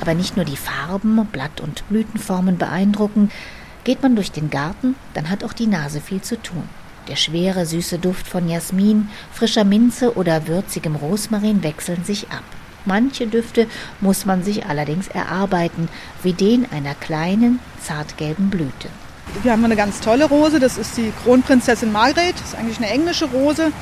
Aber 0.00 0.14
nicht 0.14 0.36
nur 0.36 0.44
die 0.44 0.56
Farben, 0.56 1.26
Blatt- 1.26 1.60
und 1.60 1.86
Blütenformen 1.88 2.58
beeindrucken. 2.58 3.30
Geht 3.84 4.02
man 4.02 4.14
durch 4.14 4.32
den 4.32 4.50
Garten, 4.50 4.94
dann 5.14 5.30
hat 5.30 5.44
auch 5.44 5.52
die 5.52 5.66
Nase 5.66 6.00
viel 6.00 6.20
zu 6.20 6.40
tun. 6.40 6.64
Der 7.08 7.16
schwere, 7.16 7.64
süße 7.64 7.98
Duft 7.98 8.28
von 8.28 8.48
Jasmin, 8.48 9.08
frischer 9.32 9.64
Minze 9.64 10.16
oder 10.16 10.46
würzigem 10.46 10.96
Rosmarin 10.96 11.62
wechseln 11.62 12.04
sich 12.04 12.28
ab. 12.30 12.44
Manche 12.84 13.26
Düfte 13.26 13.66
muss 14.00 14.24
man 14.26 14.42
sich 14.42 14.66
allerdings 14.66 15.08
erarbeiten, 15.08 15.88
wie 16.22 16.32
den 16.32 16.66
einer 16.72 16.94
kleinen, 16.94 17.60
zartgelben 17.82 18.50
Blüte. 18.50 18.88
Wir 19.42 19.52
haben 19.52 19.64
eine 19.64 19.76
ganz 19.76 20.00
tolle 20.00 20.24
Rose, 20.24 20.58
das 20.58 20.76
ist 20.76 20.96
die 20.96 21.12
Kronprinzessin 21.22 21.92
Margret, 21.92 22.34
das 22.34 22.48
ist 22.48 22.54
eigentlich 22.56 22.78
eine 22.78 22.88
englische 22.88 23.26
Rose. 23.26 23.72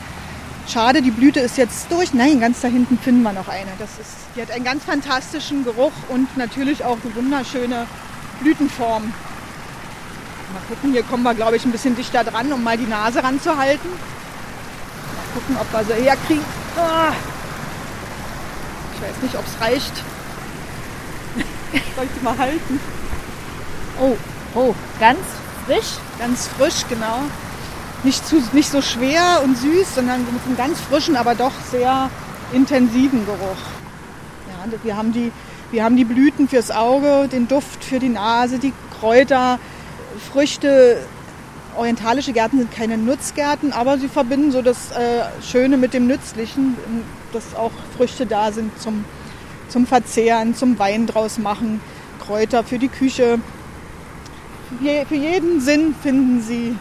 Schade, 0.69 1.01
die 1.01 1.11
Blüte 1.11 1.41
ist 1.41 1.57
jetzt 1.57 1.91
durch. 1.91 2.13
Nein, 2.13 2.41
ganz 2.41 2.61
da 2.61 2.69
hinten 2.69 2.99
finden 2.99 3.23
wir 3.23 3.33
noch 3.33 3.49
eine. 3.49 3.71
Das 3.79 3.89
ist, 3.99 4.17
die 4.37 4.43
hat 4.43 4.51
einen 4.51 4.65
ganz 4.65 4.85
fantastischen 4.85 5.65
Geruch 5.65 5.93
und 6.11 6.37
natürlich 6.37 6.85
auch 6.85 6.99
eine 7.03 7.15
wunderschöne 7.15 7.87
Blütenform. 8.41 9.05
Mal 9.05 10.63
gucken, 10.69 10.93
hier 10.93 11.03
kommen 11.05 11.23
wir, 11.23 11.35
glaube 11.35 11.57
ich, 11.57 11.65
ein 11.65 11.73
bisschen 11.73 11.97
dichter 11.97 12.23
dran, 12.25 12.53
um 12.53 12.63
mal 12.63 12.77
die 12.77 12.87
Nase 12.87 13.23
ranzuhalten. 13.23 13.89
gucken, 15.33 15.57
ob 15.59 15.73
wir 15.73 15.85
sie 15.85 16.03
herkriegen. 16.03 16.45
Ah. 16.77 17.13
Ich 18.99 19.09
weiß 19.09 19.23
nicht, 19.23 19.37
ob 19.37 19.45
es 19.47 19.61
reicht. 19.61 19.93
Soll 21.95 22.05
ich 22.05 22.11
die 22.19 22.25
mal 22.25 22.37
halten? 22.37 22.81
Oh, 24.01 24.17
oh, 24.55 24.75
ganz 24.99 25.21
frisch? 25.67 25.99
Ganz 26.19 26.49
frisch, 26.49 26.85
genau. 26.89 27.21
Nicht, 28.03 28.27
zu, 28.27 28.43
nicht 28.53 28.71
so 28.71 28.83
schwer 28.83 29.41
und 29.45 29.57
süß, 29.57 29.95
sondern 29.95 30.25
mit 30.25 30.45
einem 30.45 30.57
ganz 30.57 30.81
frischen, 30.81 31.17
aber 31.17 31.37
doch 31.37 31.53
sehr 31.71 32.11
intensiven 32.53 33.25
Geruch. 33.25 33.39
Ja, 34.49 34.79
wir 34.83 34.97
haben 34.97 35.13
die, 35.13 35.31
wir 35.71 35.85
haben 35.85 35.97
die 35.97 36.05
Blüten 36.05 36.49
fürs 36.49 36.71
Auge, 36.73 37.29
den 37.29 37.47
Duft 37.47 37.85
für 37.85 38.01
die 38.01 38.09
Nase, 38.09 38.59
die 38.59 38.73
Kräuter, 38.99 39.61
Früchte. 40.33 40.99
Orientalische 41.77 42.33
Gärten 42.33 42.59
sind 42.59 42.73
keine 42.73 42.99
Nutzgärten, 42.99 43.73
aber 43.73 43.99
sie 43.99 44.09
verbinden 44.09 44.51
so 44.51 44.63
das 44.63 44.91
äh, 44.91 45.25
Schöne 45.43 45.77
mit 45.77 45.95
dem 45.95 46.07
Nützlichen, 46.07 46.77
dass 47.33 47.55
auch 47.55 47.73
Früchte 47.97 48.27
da 48.27 48.51
sind 48.53 48.79
zum, 48.81 49.05
zum 49.69 49.87
Verzehren, 49.87 50.55
zum 50.55 50.79
Wein 50.79 51.07
draus 51.07 51.39
machen, 51.39 51.81
Kräuter 52.21 52.65
für 52.65 52.79
die 52.79 52.89
Küche. 52.89 53.39
Für 55.09 55.15
jeden 55.15 55.61
Sinn 55.61 55.95
finden 56.03 56.43
sie 56.43 56.77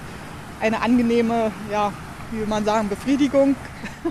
eine 0.59 0.81
angenehme, 0.81 1.51
ja, 1.71 1.93
wie 2.31 2.39
will 2.39 2.47
man 2.47 2.65
sagen, 2.65 2.89
Befriedigung. 2.89 3.55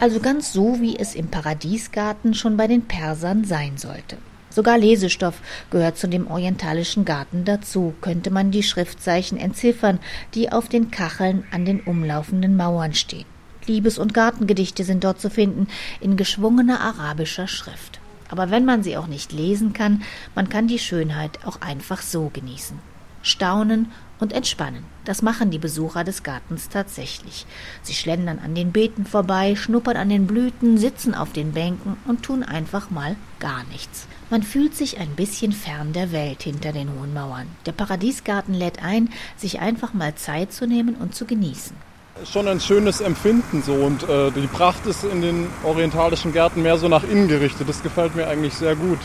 Also 0.01 0.21
ganz 0.21 0.53
so, 0.53 0.81
wie 0.81 0.99
es 0.99 1.15
im 1.15 1.29
Paradiesgarten 1.29 2.35
schon 2.35 2.57
bei 2.57 2.67
den 2.67 2.83
Persern 2.83 3.45
sein 3.45 3.77
sollte. 3.77 4.19
Sogar 4.57 4.79
Lesestoff 4.79 5.43
gehört 5.69 5.99
zu 5.99 6.09
dem 6.09 6.29
orientalischen 6.29 7.05
Garten 7.05 7.45
dazu, 7.45 7.93
könnte 8.01 8.31
man 8.31 8.51
die 8.51 8.63
Schriftzeichen 8.63 9.37
entziffern, 9.37 9.99
die 10.33 10.51
auf 10.51 10.71
den 10.71 10.91
Kacheln 10.91 11.45
an 11.51 11.67
den 11.67 11.83
umlaufenden 11.83 12.57
Mauern 12.57 12.95
stehen. 12.95 13.27
Liebes- 13.67 13.99
und 13.99 14.15
Gartengedichte 14.15 14.83
sind 14.85 15.05
dort 15.05 15.21
zu 15.21 15.29
finden, 15.29 15.69
in 16.01 16.17
geschwungener 16.17 16.81
arabischer 16.81 17.49
Schrift. 17.49 18.01
Aber 18.31 18.51
wenn 18.51 18.65
man 18.65 18.83
sie 18.83 18.97
auch 18.97 19.09
nicht 19.09 19.31
lesen 19.31 19.75
kann, 19.75 20.03
man 20.35 20.49
kann 20.49 20.69
die 20.69 20.79
Schönheit 20.79 21.39
auch 21.45 21.61
einfach 21.61 22.01
so 22.01 22.31
genießen. 22.33 22.79
Staunen 23.21 23.93
und 24.21 24.33
entspannen. 24.33 24.85
Das 25.05 25.21
machen 25.21 25.51
die 25.51 25.59
Besucher 25.59 26.03
des 26.03 26.23
Gartens 26.23 26.71
tatsächlich. 26.71 27.45
Sie 27.83 27.93
schlendern 27.93 28.39
an 28.39 28.55
den 28.55 28.73
Beeten 28.73 29.05
vorbei, 29.05 29.55
schnuppern 29.55 29.99
an 29.99 30.09
den 30.09 30.27
Blüten, 30.27 30.79
sitzen 30.79 31.15
auf 31.15 31.35
den 31.35 31.53
Bänken 31.53 31.99
und 32.07 32.23
tun 32.23 32.43
einfach 32.43 32.89
mal 32.89 33.17
gar 33.39 33.63
nichts. 33.65 34.09
Man 34.29 34.43
fühlt 34.43 34.75
sich 34.75 34.99
ein 34.99 35.11
bisschen 35.11 35.53
fern 35.53 35.93
der 35.93 36.11
Welt 36.11 36.43
hinter 36.43 36.73
den 36.73 36.89
hohen 36.99 37.15
Mauern. 37.15 37.47
Der 37.65 37.73
Paradiesgarten 37.73 38.55
lädt 38.55 38.83
ein, 38.83 39.11
sich 39.37 39.61
einfach 39.61 39.95
mal 39.95 40.17
Zeit 40.17 40.53
zu 40.53 40.67
nehmen 40.67 40.97
und 40.97 41.15
zu 41.15 41.27
genießen. 41.27 41.77
Schon 42.25 42.49
ein 42.49 42.61
schönes 42.61 43.01
Empfinden 43.01 43.63
so 43.63 43.75
und 43.75 44.03
äh, 44.09 44.33
die 44.33 44.47
Pracht 44.49 44.85
ist 44.87 45.05
in 45.05 45.23
den 45.23 45.47
orientalischen 45.63 46.33
Gärten 46.33 46.63
mehr 46.63 46.77
so 46.79 46.89
nach 46.89 47.05
innen 47.05 47.29
gerichtet. 47.29 47.69
Das 47.69 47.83
gefällt 47.83 48.17
mir 48.17 48.27
eigentlich 48.27 48.55
sehr 48.55 48.75
gut. 48.75 48.99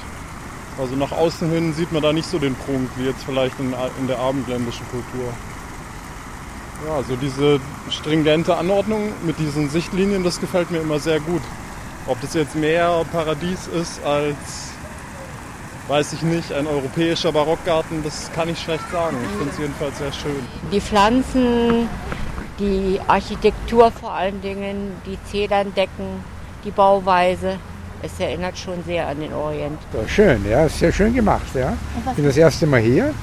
Also 0.80 0.96
nach 0.96 1.12
außen 1.12 1.52
hin 1.52 1.74
sieht 1.74 1.92
man 1.92 2.02
da 2.02 2.14
nicht 2.14 2.28
so 2.28 2.40
den 2.40 2.56
Prunk 2.56 2.90
wie 2.96 3.04
jetzt 3.04 3.24
vielleicht 3.24 3.60
in, 3.60 3.76
in 4.00 4.08
der 4.08 4.18
abendländischen 4.18 4.88
Kultur. 4.88 5.34
Ja, 6.88 6.96
also 6.96 7.16
diese 7.16 7.60
stringente 7.92 8.58
Anordnung 8.58 9.12
mit 9.24 9.38
diesen 9.38 9.70
Sichtlinien, 9.70 10.24
das 10.24 10.40
gefällt 10.40 10.72
mir 10.72 10.80
immer 10.80 10.98
sehr 10.98 11.20
gut. 11.20 11.44
Ob 12.08 12.20
das 12.22 12.34
jetzt 12.34 12.56
mehr 12.56 13.06
Paradies 13.12 13.68
ist 13.68 14.04
als, 14.04 14.72
weiß 15.88 16.14
ich 16.14 16.22
nicht, 16.22 16.52
ein 16.54 16.68
europäischer 16.68 17.32
Barockgarten, 17.32 18.04
das 18.04 18.32
kann 18.34 18.50
ich 18.50 18.60
schlecht 18.60 18.90
sagen. 18.92 19.18
Ich 19.24 19.38
finde 19.38 19.52
es 19.52 19.58
jedenfalls 19.58 19.98
sehr 19.98 20.14
schön. 20.14 20.40
Die 20.72 20.82
Pflanzen, 20.82 21.90
die 22.60 23.00
Architektur 23.08 23.92
vor 23.92 24.14
allen 24.14 24.42
Dingen, 24.42 24.94
die 25.06 25.18
Zederndecken, 25.30 26.24
die 26.64 26.72
Bauweise, 26.72 27.58
es 28.04 28.20
erinnert 28.20 28.58
schon 28.58 28.84
sehr 28.86 29.08
an 29.08 29.20
den 29.20 29.34
Orient. 29.34 29.80
Ja, 29.94 30.08
schön, 30.08 30.50
ja, 30.50 30.68
sehr 30.70 30.92
schön 30.92 31.14
gemacht. 31.14 31.46
Ja. 31.54 31.74
Ich 32.10 32.16
bin 32.16 32.26
das 32.26 32.38
erste 32.38 32.66
Mal 32.66 32.80
hier. 32.80 33.14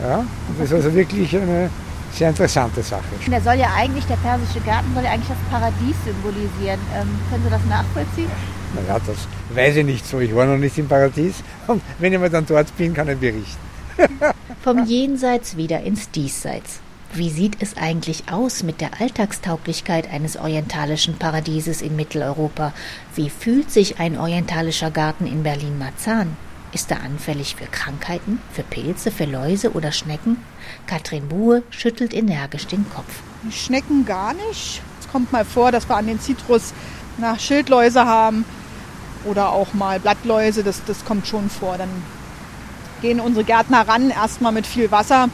Ja, 0.00 0.24
das 0.58 0.66
ist 0.68 0.74
also 0.74 0.94
wirklich 0.94 1.34
eine 1.34 1.70
sehr 2.12 2.28
interessante 2.28 2.82
Sache. 2.82 3.04
Der 3.26 3.40
soll 3.40 3.54
ja 3.54 3.68
eigentlich, 3.76 4.04
der 4.06 4.16
persische 4.16 4.60
Garten 4.60 4.92
soll 4.94 5.04
ja 5.04 5.10
eigentlich 5.10 5.28
das 5.28 5.38
Paradies 5.50 5.96
symbolisieren. 6.04 6.80
Ähm, 6.94 7.08
können 7.30 7.44
Sie 7.44 7.50
das 7.50 7.64
nachvollziehen? 7.68 8.30
Naja, 8.76 9.00
das 9.06 9.16
weiß 9.54 9.76
ich 9.76 9.84
nicht 9.84 10.06
so. 10.06 10.20
Ich 10.20 10.34
war 10.34 10.46
noch 10.46 10.58
nicht 10.58 10.76
im 10.78 10.88
Paradies. 10.88 11.36
Und 11.66 11.82
wenn 11.98 12.12
ich 12.12 12.18
mal 12.18 12.30
dann 12.30 12.46
dort 12.46 12.76
bin, 12.76 12.94
kann 12.94 13.08
ich 13.08 13.18
berichten. 13.18 13.66
Vom 14.62 14.84
Jenseits 14.84 15.56
wieder 15.56 15.80
ins 15.80 16.10
Diesseits. 16.10 16.80
Wie 17.14 17.30
sieht 17.30 17.56
es 17.60 17.76
eigentlich 17.76 18.24
aus 18.30 18.62
mit 18.62 18.80
der 18.80 19.00
Alltagstauglichkeit 19.00 20.10
eines 20.12 20.36
orientalischen 20.36 21.16
Paradieses 21.16 21.80
in 21.80 21.96
Mitteleuropa? 21.96 22.74
Wie 23.14 23.30
fühlt 23.30 23.70
sich 23.70 23.98
ein 24.00 24.18
orientalischer 24.18 24.90
Garten 24.90 25.26
in 25.26 25.42
Berlin-Marzahn? 25.42 26.36
Ist 26.72 26.90
er 26.90 27.00
anfällig 27.02 27.56
für 27.56 27.66
Krankheiten, 27.66 28.40
für 28.52 28.64
Pilze, 28.64 29.10
für 29.10 29.24
Läuse 29.24 29.72
oder 29.72 29.92
Schnecken? 29.92 30.36
Katrin 30.86 31.28
Buhe 31.28 31.62
schüttelt 31.70 32.12
energisch 32.12 32.66
den 32.66 32.84
Kopf. 32.90 33.22
Schnecken 33.50 34.04
gar 34.04 34.34
nicht. 34.34 34.82
Es 35.00 35.08
kommt 35.08 35.32
mal 35.32 35.44
vor, 35.44 35.72
dass 35.72 35.88
wir 35.88 35.96
an 35.96 36.08
den 36.08 36.20
Zitrus 36.20 36.74
nach 37.18 37.40
Schildläuse 37.40 38.04
haben 38.04 38.44
oder 39.26 39.50
auch 39.50 39.74
mal 39.74 40.00
Blattläuse. 40.00 40.62
Das, 40.62 40.82
das 40.84 41.04
kommt 41.04 41.26
schon 41.26 41.50
vor. 41.50 41.76
Dann 41.78 41.90
gehen 43.02 43.20
unsere 43.20 43.44
Gärtner 43.44 43.86
ran, 43.86 44.10
erstmal 44.10 44.52
mit 44.52 44.66
viel 44.66 44.90
Wasser 44.90 45.28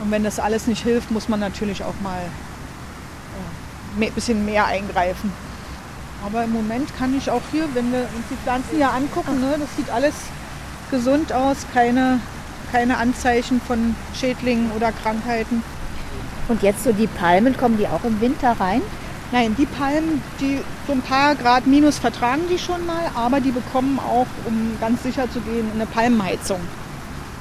und 0.00 0.10
wenn 0.10 0.24
das 0.24 0.38
alles 0.38 0.66
nicht 0.66 0.82
hilft, 0.82 1.10
muss 1.10 1.28
man 1.28 1.40
natürlich 1.40 1.82
auch 1.84 1.94
mal 2.02 2.20
ein 3.96 4.02
äh, 4.02 4.10
bisschen 4.10 4.44
mehr 4.44 4.66
eingreifen. 4.66 5.32
Aber 6.24 6.44
im 6.44 6.52
Moment 6.52 6.94
kann 6.96 7.16
ich 7.16 7.30
auch 7.30 7.42
hier, 7.52 7.68
wenn 7.74 7.92
wir 7.92 8.00
uns 8.00 8.26
die 8.30 8.36
Pflanzen 8.42 8.76
hier 8.76 8.90
angucken, 8.90 9.40
ne, 9.40 9.56
das 9.58 9.76
sieht 9.76 9.90
alles 9.90 10.14
gesund 10.90 11.32
aus, 11.32 11.58
keine, 11.72 12.20
keine 12.72 12.96
Anzeichen 12.96 13.60
von 13.60 13.94
Schädlingen 14.14 14.70
oder 14.72 14.90
Krankheiten. 14.92 15.62
Und 16.48 16.62
jetzt 16.62 16.84
so 16.84 16.92
die 16.92 17.06
Palmen, 17.06 17.56
kommen 17.56 17.78
die 17.78 17.88
auch 17.88 18.04
im 18.04 18.20
Winter 18.20 18.56
rein? 18.58 18.82
Nein, 19.34 19.56
die 19.58 19.66
Palmen, 19.66 20.22
die 20.40 20.60
so 20.86 20.92
ein 20.92 21.02
paar 21.02 21.34
Grad 21.34 21.66
minus 21.66 21.98
vertragen 21.98 22.42
die 22.48 22.56
schon 22.56 22.86
mal, 22.86 23.10
aber 23.16 23.40
die 23.40 23.50
bekommen 23.50 23.98
auch, 23.98 24.28
um 24.44 24.76
ganz 24.80 25.02
sicher 25.02 25.28
zu 25.28 25.40
gehen, 25.40 25.68
eine 25.74 25.86
Palmenheizung. 25.86 26.60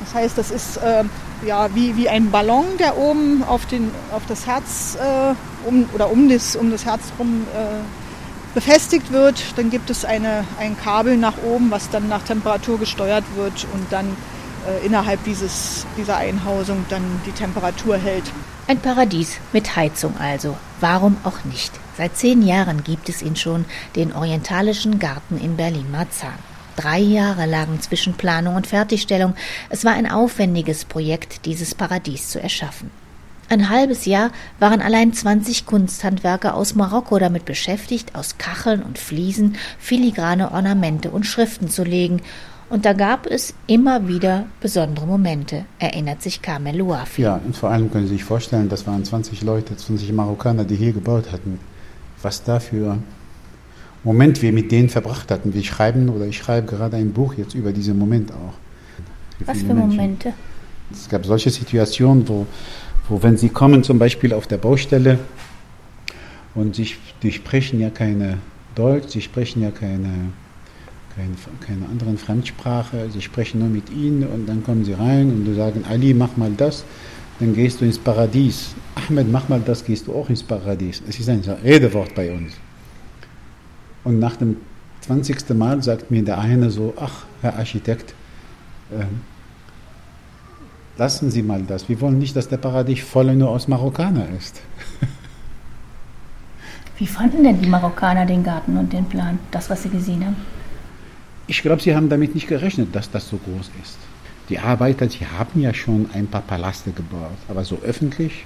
Das 0.04 0.16
heißt, 0.16 0.36
das 0.36 0.50
ist 0.50 0.78
äh, 0.78 1.04
ja, 1.46 1.76
wie, 1.76 1.96
wie 1.96 2.10
ein 2.10 2.32
Ballon, 2.32 2.66
der 2.80 2.98
oben 2.98 3.44
auf, 3.44 3.68
den, 3.68 3.92
auf 4.12 4.24
das 4.28 4.48
Herz 4.48 4.98
äh, 5.00 5.36
um, 5.68 5.88
oder 5.94 6.10
um 6.10 6.28
das, 6.30 6.56
um 6.56 6.72
das 6.72 6.84
Herz 6.84 7.02
rum 7.20 7.46
äh, 7.54 8.56
befestigt 8.56 9.12
wird. 9.12 9.44
Dann 9.56 9.70
gibt 9.70 9.92
es 9.92 10.04
eine, 10.04 10.46
ein 10.60 10.76
Kabel 10.76 11.16
nach 11.16 11.44
oben, 11.46 11.70
was 11.70 11.92
dann 11.92 12.10
nach 12.10 12.24
Temperatur 12.24 12.80
gesteuert 12.80 13.26
wird 13.36 13.68
und 13.72 13.86
dann 13.92 14.18
innerhalb 14.86 15.24
dieses, 15.24 15.86
dieser 15.98 16.18
Einhausung 16.18 16.86
dann 16.90 17.04
die 17.26 17.32
Temperatur 17.32 17.98
hält. 17.98 18.24
Ein 18.68 18.80
Paradies 18.80 19.40
mit 19.52 19.76
Heizung 19.76 20.16
also. 20.18 20.56
Warum 20.80 21.18
auch 21.24 21.44
nicht? 21.44 21.72
Seit 21.98 22.16
zehn 22.18 22.42
Jahren 22.42 22.84
gibt 22.84 23.10
es 23.10 23.22
ihn 23.22 23.36
schon, 23.36 23.66
den 23.96 24.14
Orientalischen 24.14 25.00
Garten 25.00 25.38
in 25.38 25.58
Berlin-Marzahn. 25.58 26.34
Drei 26.76 27.00
Jahre 27.00 27.46
lagen 27.46 27.82
zwischen 27.82 28.16
Planung 28.16 28.56
und 28.56 28.66
Fertigstellung. 28.66 29.36
Es 29.70 29.86
war 29.86 29.94
ein 29.94 30.10
aufwendiges 30.10 30.86
Projekt, 30.86 31.46
dieses 31.46 31.76
Paradies 31.76 32.30
zu 32.30 32.42
erschaffen. 32.42 32.90
Ein 33.50 33.70
halbes 33.70 34.06
Jahr 34.06 34.32
waren 34.58 34.82
allein 34.82 35.14
20 35.14 35.68
Kunsthandwerker 35.68 36.56
aus 36.56 36.74
Marokko 36.74 37.20
damit 37.20 37.46
beschäftigt, 37.46 38.16
aus 38.16 38.38
Kacheln 38.40 38.82
und 38.82 38.98
Fliesen 38.98 39.58
filigrane 39.78 40.52
Ornamente 40.52 41.12
und 41.12 41.26
Schriften 41.26 41.70
zu 41.70 41.84
legen. 41.84 42.22
Und 42.74 42.86
da 42.86 42.94
gab 42.94 43.28
es 43.28 43.54
immer 43.68 44.08
wieder 44.08 44.48
besondere 44.60 45.06
Momente, 45.06 45.66
erinnert 45.78 46.24
sich 46.24 46.42
Kamel 46.42 46.78
Louafi. 46.78 47.22
Ja, 47.22 47.40
und 47.46 47.56
vor 47.56 47.70
allem 47.70 47.92
können 47.92 48.08
Sie 48.08 48.14
sich 48.14 48.24
vorstellen, 48.24 48.68
das 48.68 48.88
waren 48.88 49.06
20 49.06 49.44
Leute, 49.44 49.78
20 49.78 50.12
Marokkaner, 50.12 50.64
die 50.64 50.76
hier 50.76 50.92
gebaut 50.92 51.32
hatten. 51.32 51.60
Was 52.24 52.44
da 52.44 52.60
für 52.60 52.98
Moment 54.04 54.42
wir 54.42 54.52
mit 54.52 54.72
denen 54.72 54.90
verbracht 54.90 55.30
hatten. 55.30 55.54
Wir 55.54 55.64
schreiben 55.64 56.10
oder 56.10 56.26
ich 56.26 56.40
schreibe 56.40 56.66
gerade 56.66 56.98
ein 56.98 57.14
Buch 57.14 57.36
jetzt 57.36 57.54
über 57.54 57.72
diesen 57.72 58.00
Moment 58.00 58.32
auch. 58.32 58.56
Für 59.38 59.48
Was 59.50 59.60
für 59.60 59.76
Menschen. 59.76 59.90
Momente? 59.90 60.34
Es 60.92 61.08
gab 61.08 61.28
solche 61.28 61.52
Situationen, 61.52 62.28
wo, 62.28 62.48
wo 63.08 63.22
wenn 63.22 63.38
sie 63.38 63.50
kommen, 63.50 63.84
zum 63.84 64.00
Beispiel 64.00 64.34
auf 64.34 64.48
der 64.48 64.58
Baustelle, 64.58 65.20
und 66.56 66.76
sie, 66.76 66.90
die 67.22 67.32
sprechen 67.32 67.80
ja 67.80 67.92
keine 67.92 68.40
Deutsch, 68.74 69.10
sie 69.10 69.22
sprechen 69.22 69.62
ja 69.62 69.70
keine, 69.70 70.32
keine, 71.16 71.36
keine 71.60 71.86
anderen 71.90 72.18
Fremdsprache, 72.18 73.10
sie 73.12 73.22
sprechen 73.22 73.60
nur 73.60 73.70
mit 73.70 73.90
ihnen 73.90 74.26
und 74.28 74.48
dann 74.48 74.64
kommen 74.64 74.86
sie 74.86 74.94
rein 74.94 75.32
und 75.32 75.46
du 75.46 75.54
sagen, 75.54 75.86
Ali, 75.90 76.14
mach 76.14 76.38
mal 76.38 76.52
das, 76.52 76.84
dann 77.40 77.54
gehst 77.54 77.82
du 77.82 77.86
ins 77.86 78.00
Paradies. 78.00 78.74
Ahmed, 78.96 79.32
mach 79.32 79.50
mal 79.50 79.62
das, 79.64 79.84
gehst 79.84 80.08
du 80.08 80.14
auch 80.14 80.30
ins 80.30 80.44
Paradies. 80.44 81.02
Es 81.08 81.20
ist 81.20 81.30
ein 81.30 81.42
Redewort 81.64 82.14
bei 82.16 82.32
uns. 82.32 82.54
Und 84.04 84.20
nach 84.20 84.36
dem 84.36 84.58
20. 85.02 85.50
Mal 85.56 85.84
sagt 85.84 86.12
mir 86.12 86.24
der 86.24 86.40
eine 86.40 86.70
so, 86.70 86.94
ach, 86.98 87.26
Herr 87.42 87.58
Architekt, 87.58 88.14
äh, 88.92 89.06
lassen 90.98 91.32
Sie 91.32 91.44
mal 91.44 91.64
das. 91.64 91.90
Wir 91.90 92.00
wollen 92.02 92.20
nicht, 92.20 92.36
dass 92.36 92.48
der 92.48 92.58
Paradies 92.58 93.02
voll 93.02 93.36
nur 93.36 93.50
aus 93.50 93.68
Marokkaner 93.68 94.28
ist. 94.38 94.62
Wie 96.98 97.08
fanden 97.08 97.44
denn 97.44 97.62
die 97.62 97.68
Marokkaner 97.68 98.26
den 98.26 98.44
Garten 98.44 98.78
und 98.78 98.94
den 98.94 99.06
Plan, 99.06 99.40
das, 99.52 99.70
was 99.70 99.84
sie 99.84 99.90
gesehen 99.90 100.26
haben? 100.26 100.36
Ich 101.48 101.62
glaube, 101.62 101.82
sie 101.82 101.96
haben 101.96 102.10
damit 102.10 102.36
nicht 102.36 102.48
gerechnet, 102.48 102.96
dass 102.96 103.12
das 103.12 103.30
so 103.30 103.38
groß 103.38 103.72
ist. 103.82 103.98
Die 104.50 104.60
Arbeiter, 104.60 105.10
sie 105.10 105.26
haben 105.26 105.62
ja 105.62 105.74
schon 105.74 106.10
ein 106.14 106.28
paar 106.28 106.42
Palaste 106.42 106.92
gebaut, 106.92 107.38
aber 107.48 107.64
so 107.64 107.80
öffentlich 107.84 108.46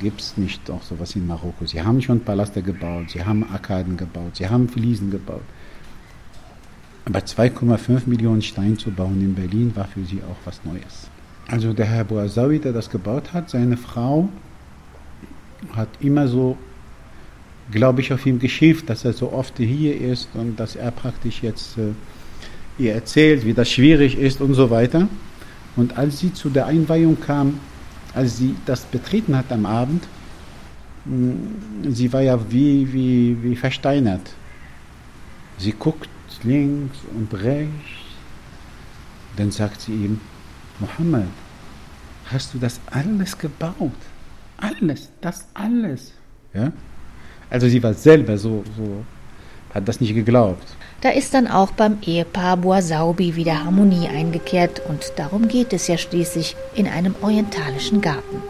gibt 0.00 0.20
es 0.20 0.36
nicht 0.36 0.70
auch 0.70 0.82
sowas 0.82 1.16
in 1.16 1.26
Marokko. 1.26 1.66
Sie 1.66 1.82
haben 1.82 2.00
schon 2.00 2.20
Palaste 2.20 2.62
gebaut, 2.62 3.10
sie 3.10 3.24
haben 3.24 3.44
Arkaden 3.50 3.96
gebaut, 3.96 4.36
sie 4.36 4.48
haben 4.48 4.68
Fliesen 4.68 5.10
gebaut. 5.10 5.42
Aber 7.06 7.20
2,5 7.20 8.02
Millionen 8.06 8.42
Steine 8.42 8.76
zu 8.76 8.90
bauen 8.90 9.20
in 9.20 9.34
Berlin 9.34 9.74
war 9.74 9.86
für 9.86 10.04
sie 10.04 10.22
auch 10.22 10.36
was 10.44 10.60
Neues. 10.64 11.08
Also 11.48 11.72
der 11.72 11.86
Herr 11.86 12.04
Boazawi, 12.04 12.60
der 12.60 12.72
das 12.72 12.88
gebaut 12.90 13.32
hat, 13.32 13.50
seine 13.50 13.76
Frau 13.76 14.28
hat 15.72 15.88
immer 16.00 16.28
so, 16.28 16.56
glaube 17.70 18.00
ich, 18.00 18.12
auf 18.12 18.26
ihm 18.26 18.38
geschimpft, 18.38 18.88
dass 18.88 19.04
er 19.04 19.12
so 19.12 19.32
oft 19.32 19.58
hier 19.58 20.00
ist 20.00 20.28
und 20.34 20.58
dass 20.58 20.76
er 20.76 20.90
praktisch 20.90 21.42
jetzt 21.42 21.78
äh, 21.78 21.92
ihr 22.82 22.94
erzählt, 22.94 23.44
wie 23.44 23.54
das 23.54 23.70
schwierig 23.70 24.18
ist 24.18 24.40
und 24.40 24.54
so 24.54 24.70
weiter. 24.70 25.08
Und 25.76 25.96
als 25.96 26.18
sie 26.18 26.32
zu 26.32 26.50
der 26.50 26.66
Einweihung 26.66 27.20
kam, 27.20 27.60
als 28.14 28.38
sie 28.38 28.56
das 28.66 28.84
betreten 28.84 29.36
hat 29.36 29.52
am 29.52 29.66
Abend, 29.66 30.04
mm, 31.04 31.90
sie 31.90 32.12
war 32.12 32.22
ja 32.22 32.38
wie, 32.50 32.92
wie, 32.92 33.36
wie 33.42 33.56
versteinert. 33.56 34.32
Sie 35.58 35.72
guckt 35.72 36.08
links 36.42 36.98
und 37.14 37.32
rechts. 37.34 37.70
Dann 39.36 39.50
sagt 39.50 39.82
sie 39.82 39.92
ihm, 39.92 40.20
Mohammed, 40.80 41.28
hast 42.30 42.54
du 42.54 42.58
das 42.58 42.80
alles 42.90 43.36
gebaut? 43.38 43.92
Alles, 44.56 45.10
das 45.20 45.46
alles. 45.54 46.12
Ja? 46.52 46.72
Also 47.49 47.67
sie 47.67 47.81
war 47.83 47.93
selber 47.93 48.37
so, 48.37 48.63
so, 48.77 49.03
hat 49.73 49.87
das 49.87 50.01
nicht 50.01 50.13
geglaubt. 50.13 50.67
Da 51.01 51.09
ist 51.09 51.33
dann 51.33 51.47
auch 51.47 51.71
beim 51.71 51.97
Ehepaar 52.01 52.57
Boisaubi 52.57 53.35
wieder 53.35 53.63
Harmonie 53.63 54.07
eingekehrt 54.07 54.81
und 54.89 55.13
darum 55.17 55.47
geht 55.47 55.73
es 55.73 55.87
ja 55.87 55.97
schließlich 55.97 56.55
in 56.75 56.87
einem 56.87 57.15
orientalischen 57.21 58.01
Garten. 58.01 58.41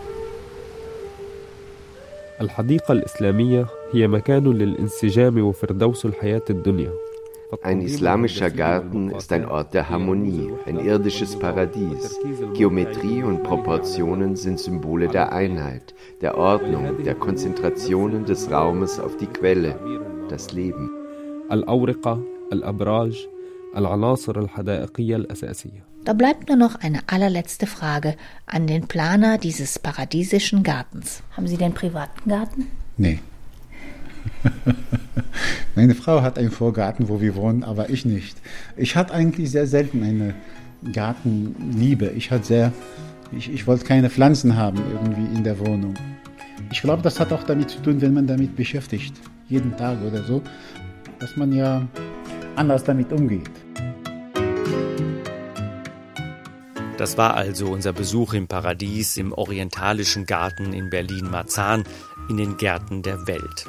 الحديقة 2.41 2.91
الإسلامية 2.91 3.67
هي 3.93 4.07
مكان 4.07 4.43
للانسجام 4.43 5.41
وفردوس 5.43 6.05
الحياة 6.05 6.41
الدنيا 6.49 6.91
ein 7.62 7.80
islamischer 7.80 8.50
Garten 8.50 9.10
ist 9.10 9.32
ein 9.32 9.44
Ort 9.44 9.74
der 9.74 9.88
Harmonie, 9.88 10.52
ein 10.66 10.78
irdisches 10.78 11.36
Paradies. 11.36 12.18
Geometrie 12.54 13.22
und 13.22 13.42
Proportionen 13.42 14.36
sind 14.36 14.60
Symbole 14.60 15.08
der 15.08 15.32
Einheit, 15.32 15.94
der 16.20 16.38
Ordnung, 16.38 17.02
der 17.04 17.16
Konzentrationen 17.16 18.24
des 18.24 18.50
Raumes 18.50 19.00
auf 19.00 19.16
die 19.16 19.26
Quelle, 19.26 19.78
das 20.28 20.52
Leben. 20.52 20.90
Da 26.04 26.12
bleibt 26.12 26.48
nur 26.48 26.56
noch 26.56 26.74
eine 26.76 27.00
allerletzte 27.08 27.66
Frage 27.66 28.16
an 28.46 28.66
den 28.66 28.86
Planer 28.86 29.38
dieses 29.38 29.78
paradiesischen 29.78 30.62
Gartens. 30.62 31.22
Haben 31.36 31.48
Sie 31.48 31.56
den 31.56 31.74
privaten 31.74 32.30
Garten? 32.30 32.68
Nee. 32.96 33.18
Meine 35.74 35.94
Frau 35.94 36.22
hat 36.22 36.38
einen 36.38 36.50
Vorgarten, 36.50 37.08
wo 37.08 37.20
wir 37.20 37.34
wohnen, 37.36 37.64
aber 37.64 37.90
ich 37.90 38.04
nicht. 38.04 38.38
Ich 38.76 38.96
hatte 38.96 39.14
eigentlich 39.14 39.50
sehr 39.50 39.66
selten 39.66 40.02
eine 40.02 40.34
Gartenliebe. 40.92 42.06
Ich 42.16 42.30
hatte 42.30 42.44
sehr, 42.44 42.72
ich, 43.36 43.52
ich 43.52 43.66
wollte 43.66 43.84
keine 43.84 44.10
Pflanzen 44.10 44.56
haben 44.56 44.78
irgendwie 44.92 45.36
in 45.36 45.44
der 45.44 45.58
Wohnung. 45.58 45.94
Ich 46.72 46.82
glaube, 46.82 47.02
das 47.02 47.18
hat 47.18 47.32
auch 47.32 47.42
damit 47.42 47.70
zu 47.70 47.80
tun, 47.80 48.00
wenn 48.00 48.14
man 48.14 48.26
damit 48.26 48.56
beschäftigt, 48.56 49.14
jeden 49.48 49.76
Tag 49.76 49.98
oder 50.02 50.22
so, 50.22 50.42
dass 51.18 51.36
man 51.36 51.52
ja 51.52 51.86
anders 52.56 52.84
damit 52.84 53.12
umgeht. 53.12 53.50
Das 57.00 57.16
war 57.16 57.32
also 57.32 57.68
unser 57.68 57.94
Besuch 57.94 58.34
im 58.34 58.46
Paradies, 58.46 59.16
im 59.16 59.32
orientalischen 59.32 60.26
Garten 60.26 60.74
in 60.74 60.90
Berlin-Marzahn, 60.90 61.84
in 62.28 62.36
den 62.36 62.58
Gärten 62.58 63.02
der 63.02 63.26
Welt. 63.26 63.64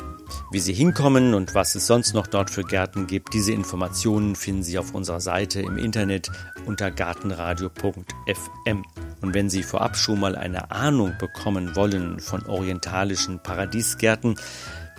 Wie 0.51 0.59
Sie 0.59 0.73
hinkommen 0.73 1.33
und 1.33 1.55
was 1.55 1.75
es 1.75 1.87
sonst 1.87 2.13
noch 2.13 2.27
dort 2.27 2.49
für 2.49 2.65
Gärten 2.65 3.07
gibt, 3.07 3.33
diese 3.33 3.53
Informationen 3.53 4.35
finden 4.35 4.63
Sie 4.63 4.77
auf 4.77 4.93
unserer 4.93 5.21
Seite 5.21 5.61
im 5.61 5.77
Internet 5.77 6.29
unter 6.65 6.91
gartenradio.fm. 6.91 8.85
Und 9.21 9.33
wenn 9.33 9.49
Sie 9.49 9.63
vorab 9.63 9.95
schon 9.95 10.19
mal 10.19 10.35
eine 10.35 10.69
Ahnung 10.71 11.13
bekommen 11.17 11.73
wollen 11.77 12.19
von 12.19 12.45
orientalischen 12.47 13.41
Paradiesgärten, 13.41 14.35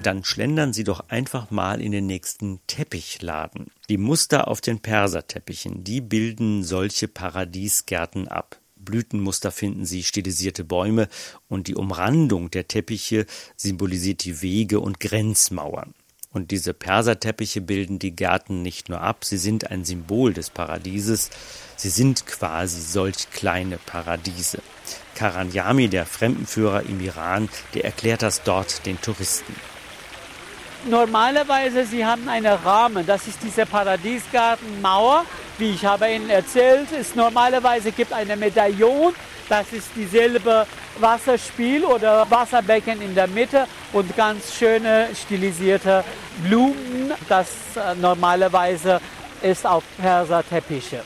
dann 0.02 0.24
schlendern 0.24 0.72
Sie 0.72 0.84
doch 0.84 1.08
einfach 1.08 1.50
mal 1.50 1.80
in 1.80 1.92
den 1.92 2.06
nächsten 2.06 2.60
Teppichladen. 2.66 3.68
Die 3.88 3.98
Muster 3.98 4.48
auf 4.48 4.60
den 4.60 4.80
Perserteppichen, 4.80 5.84
die 5.84 6.00
bilden 6.00 6.62
solche 6.62 7.08
Paradiesgärten 7.08 8.28
ab. 8.28 8.58
Blütenmuster 8.76 9.50
finden 9.50 9.84
Sie 9.84 10.02
stilisierte 10.02 10.64
Bäume 10.64 11.08
und 11.48 11.68
die 11.68 11.76
Umrandung 11.76 12.50
der 12.50 12.68
Teppiche 12.68 13.26
symbolisiert 13.56 14.24
die 14.24 14.42
Wege 14.42 14.80
und 14.80 15.00
Grenzmauern. 15.00 15.94
Und 16.32 16.50
diese 16.50 16.72
Perserteppiche 16.72 17.60
bilden 17.60 17.98
die 17.98 18.16
Gärten 18.16 18.62
nicht 18.62 18.88
nur 18.88 19.02
ab, 19.02 19.24
sie 19.24 19.36
sind 19.36 19.70
ein 19.70 19.84
Symbol 19.84 20.32
des 20.32 20.48
Paradieses, 20.48 21.28
sie 21.76 21.90
sind 21.90 22.26
quasi 22.26 22.80
solch 22.80 23.30
kleine 23.30 23.76
Paradiese. 23.76 24.62
Karanjami, 25.14 25.88
der 25.88 26.06
Fremdenführer 26.06 26.84
im 26.84 27.00
Iran, 27.00 27.50
der 27.74 27.84
erklärt 27.84 28.22
das 28.22 28.42
dort 28.42 28.86
den 28.86 28.98
Touristen. 29.00 29.54
Normalerweise, 30.84 31.86
sie 31.86 32.04
haben 32.04 32.28
einen 32.28 32.46
Rahmen, 32.46 33.06
das 33.06 33.28
ist 33.28 33.38
diese 33.42 33.64
Paradiesgartenmauer, 33.66 35.24
wie 35.58 35.70
ich 35.70 35.86
habe 35.86 36.10
Ihnen 36.10 36.28
erzählt, 36.28 36.90
ist 36.90 37.14
normalerweise 37.14 37.92
gibt 37.92 38.12
eine 38.12 38.36
Medaillon, 38.36 39.14
das 39.48 39.72
ist 39.72 39.90
dieselbe 39.94 40.66
Wasserspiel 40.98 41.84
oder 41.84 42.28
Wasserbecken 42.28 43.00
in 43.00 43.14
der 43.14 43.28
Mitte 43.28 43.66
und 43.92 44.16
ganz 44.16 44.54
schöne 44.54 45.08
stilisierte 45.14 46.02
Blumen, 46.42 47.12
das 47.28 47.48
äh, 47.76 47.94
normalerweise 47.94 49.00
ist 49.40 49.64
auf 49.64 49.84
Perserteppiche. 49.98 51.02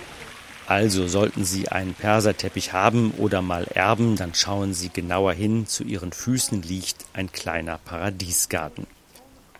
Also 0.66 1.06
sollten 1.06 1.44
Sie 1.44 1.68
einen 1.68 1.92
Perserteppich 1.92 2.72
haben 2.72 3.12
oder 3.18 3.42
mal 3.42 3.66
erben, 3.74 4.16
dann 4.16 4.32
schauen 4.34 4.72
Sie 4.72 4.88
genauer 4.88 5.34
hin, 5.34 5.66
zu 5.66 5.84
Ihren 5.84 6.12
Füßen 6.12 6.62
liegt 6.62 7.04
ein 7.12 7.30
kleiner 7.30 7.78
Paradiesgarten. 7.84 8.86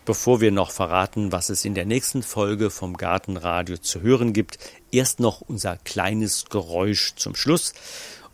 Bevor 0.07 0.39
wir 0.39 0.53
noch 0.53 0.71
verraten, 0.71 1.33
was 1.33 1.49
es 1.49 1.65
in 1.65 1.73
der 1.73 1.83
nächsten 1.83 2.23
Folge 2.23 2.69
vom 2.69 2.95
Gartenradio 2.95 3.77
zu 3.77 4.01
hören 4.01 4.31
gibt, 4.31 4.57
erst 4.89 5.19
noch 5.19 5.41
unser 5.41 5.75
kleines 5.75 6.45
Geräusch 6.45 7.15
zum 7.17 7.35
Schluss. 7.35 7.73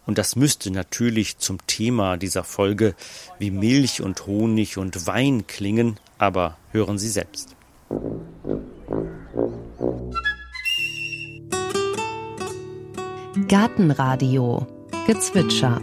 Und 0.05 0.19
das 0.19 0.35
müsste 0.35 0.69
natürlich 0.69 1.39
zum 1.39 1.65
Thema 1.65 2.17
dieser 2.17 2.43
Folge 2.43 2.93
wie 3.39 3.49
Milch 3.49 4.03
und 4.03 4.27
Honig 4.27 4.77
und 4.77 5.07
Wein 5.07 5.47
klingen, 5.47 5.99
aber 6.19 6.59
hören 6.69 6.99
Sie 6.99 7.09
selbst. 7.09 7.55
Gartenradio 13.47 14.67
Gezwitscher 15.07 15.81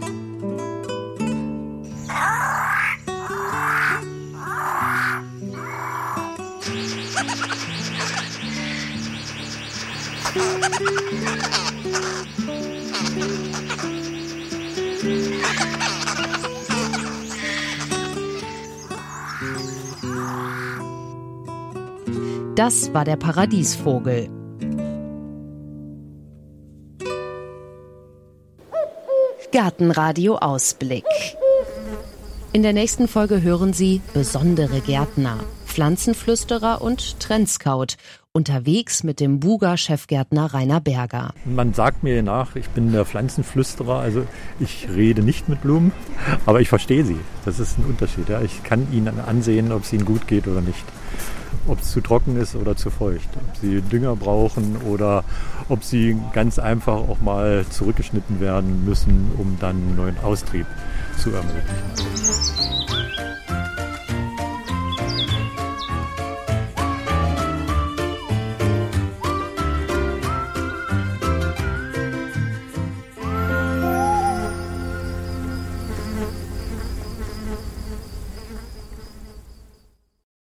Das 22.63 22.93
war 22.93 23.05
der 23.05 23.15
Paradiesvogel. 23.15 24.29
Gartenradio 29.51 30.35
Ausblick. 30.35 31.03
In 32.53 32.61
der 32.61 32.73
nächsten 32.73 33.07
Folge 33.07 33.41
hören 33.41 33.73
Sie 33.73 34.01
besondere 34.13 34.79
Gärtner, 34.81 35.39
Pflanzenflüsterer 35.65 36.83
und 36.83 37.19
Trendscout 37.19 37.95
unterwegs 38.31 39.03
mit 39.03 39.19
dem 39.19 39.39
Buga-Chefgärtner 39.39 40.53
Rainer 40.53 40.81
Berger. 40.81 41.33
Man 41.45 41.73
sagt 41.73 42.03
mir 42.03 42.21
nach, 42.21 42.55
ich 42.55 42.69
bin 42.69 42.91
der 42.91 43.05
Pflanzenflüsterer, 43.05 43.97
also 43.97 44.27
ich 44.59 44.87
rede 44.87 45.23
nicht 45.23 45.49
mit 45.49 45.61
Blumen, 45.61 45.93
aber 46.45 46.61
ich 46.61 46.69
verstehe 46.69 47.05
sie. 47.05 47.17
Das 47.43 47.59
ist 47.59 47.79
ein 47.79 47.85
Unterschied. 47.85 48.29
Ja. 48.29 48.39
Ich 48.43 48.63
kann 48.63 48.85
ihnen 48.93 49.19
ansehen, 49.19 49.71
ob 49.71 49.81
es 49.81 49.93
ihnen 49.93 50.05
gut 50.05 50.27
geht 50.27 50.47
oder 50.47 50.61
nicht. 50.61 50.85
Ob 51.67 51.79
es 51.79 51.91
zu 51.91 52.01
trocken 52.01 52.37
ist 52.37 52.55
oder 52.55 52.75
zu 52.75 52.89
feucht, 52.89 53.29
ob 53.35 53.57
sie 53.57 53.81
Dünger 53.81 54.15
brauchen 54.15 54.77
oder 54.89 55.23
ob 55.69 55.83
sie 55.83 56.17
ganz 56.33 56.59
einfach 56.59 56.95
auch 56.95 57.21
mal 57.21 57.65
zurückgeschnitten 57.69 58.39
werden 58.39 58.83
müssen, 58.83 59.31
um 59.37 59.57
dann 59.59 59.75
einen 59.75 59.95
neuen 59.95 60.17
Austrieb 60.19 60.65
zu 61.17 61.31
ermöglichen. 61.31 61.61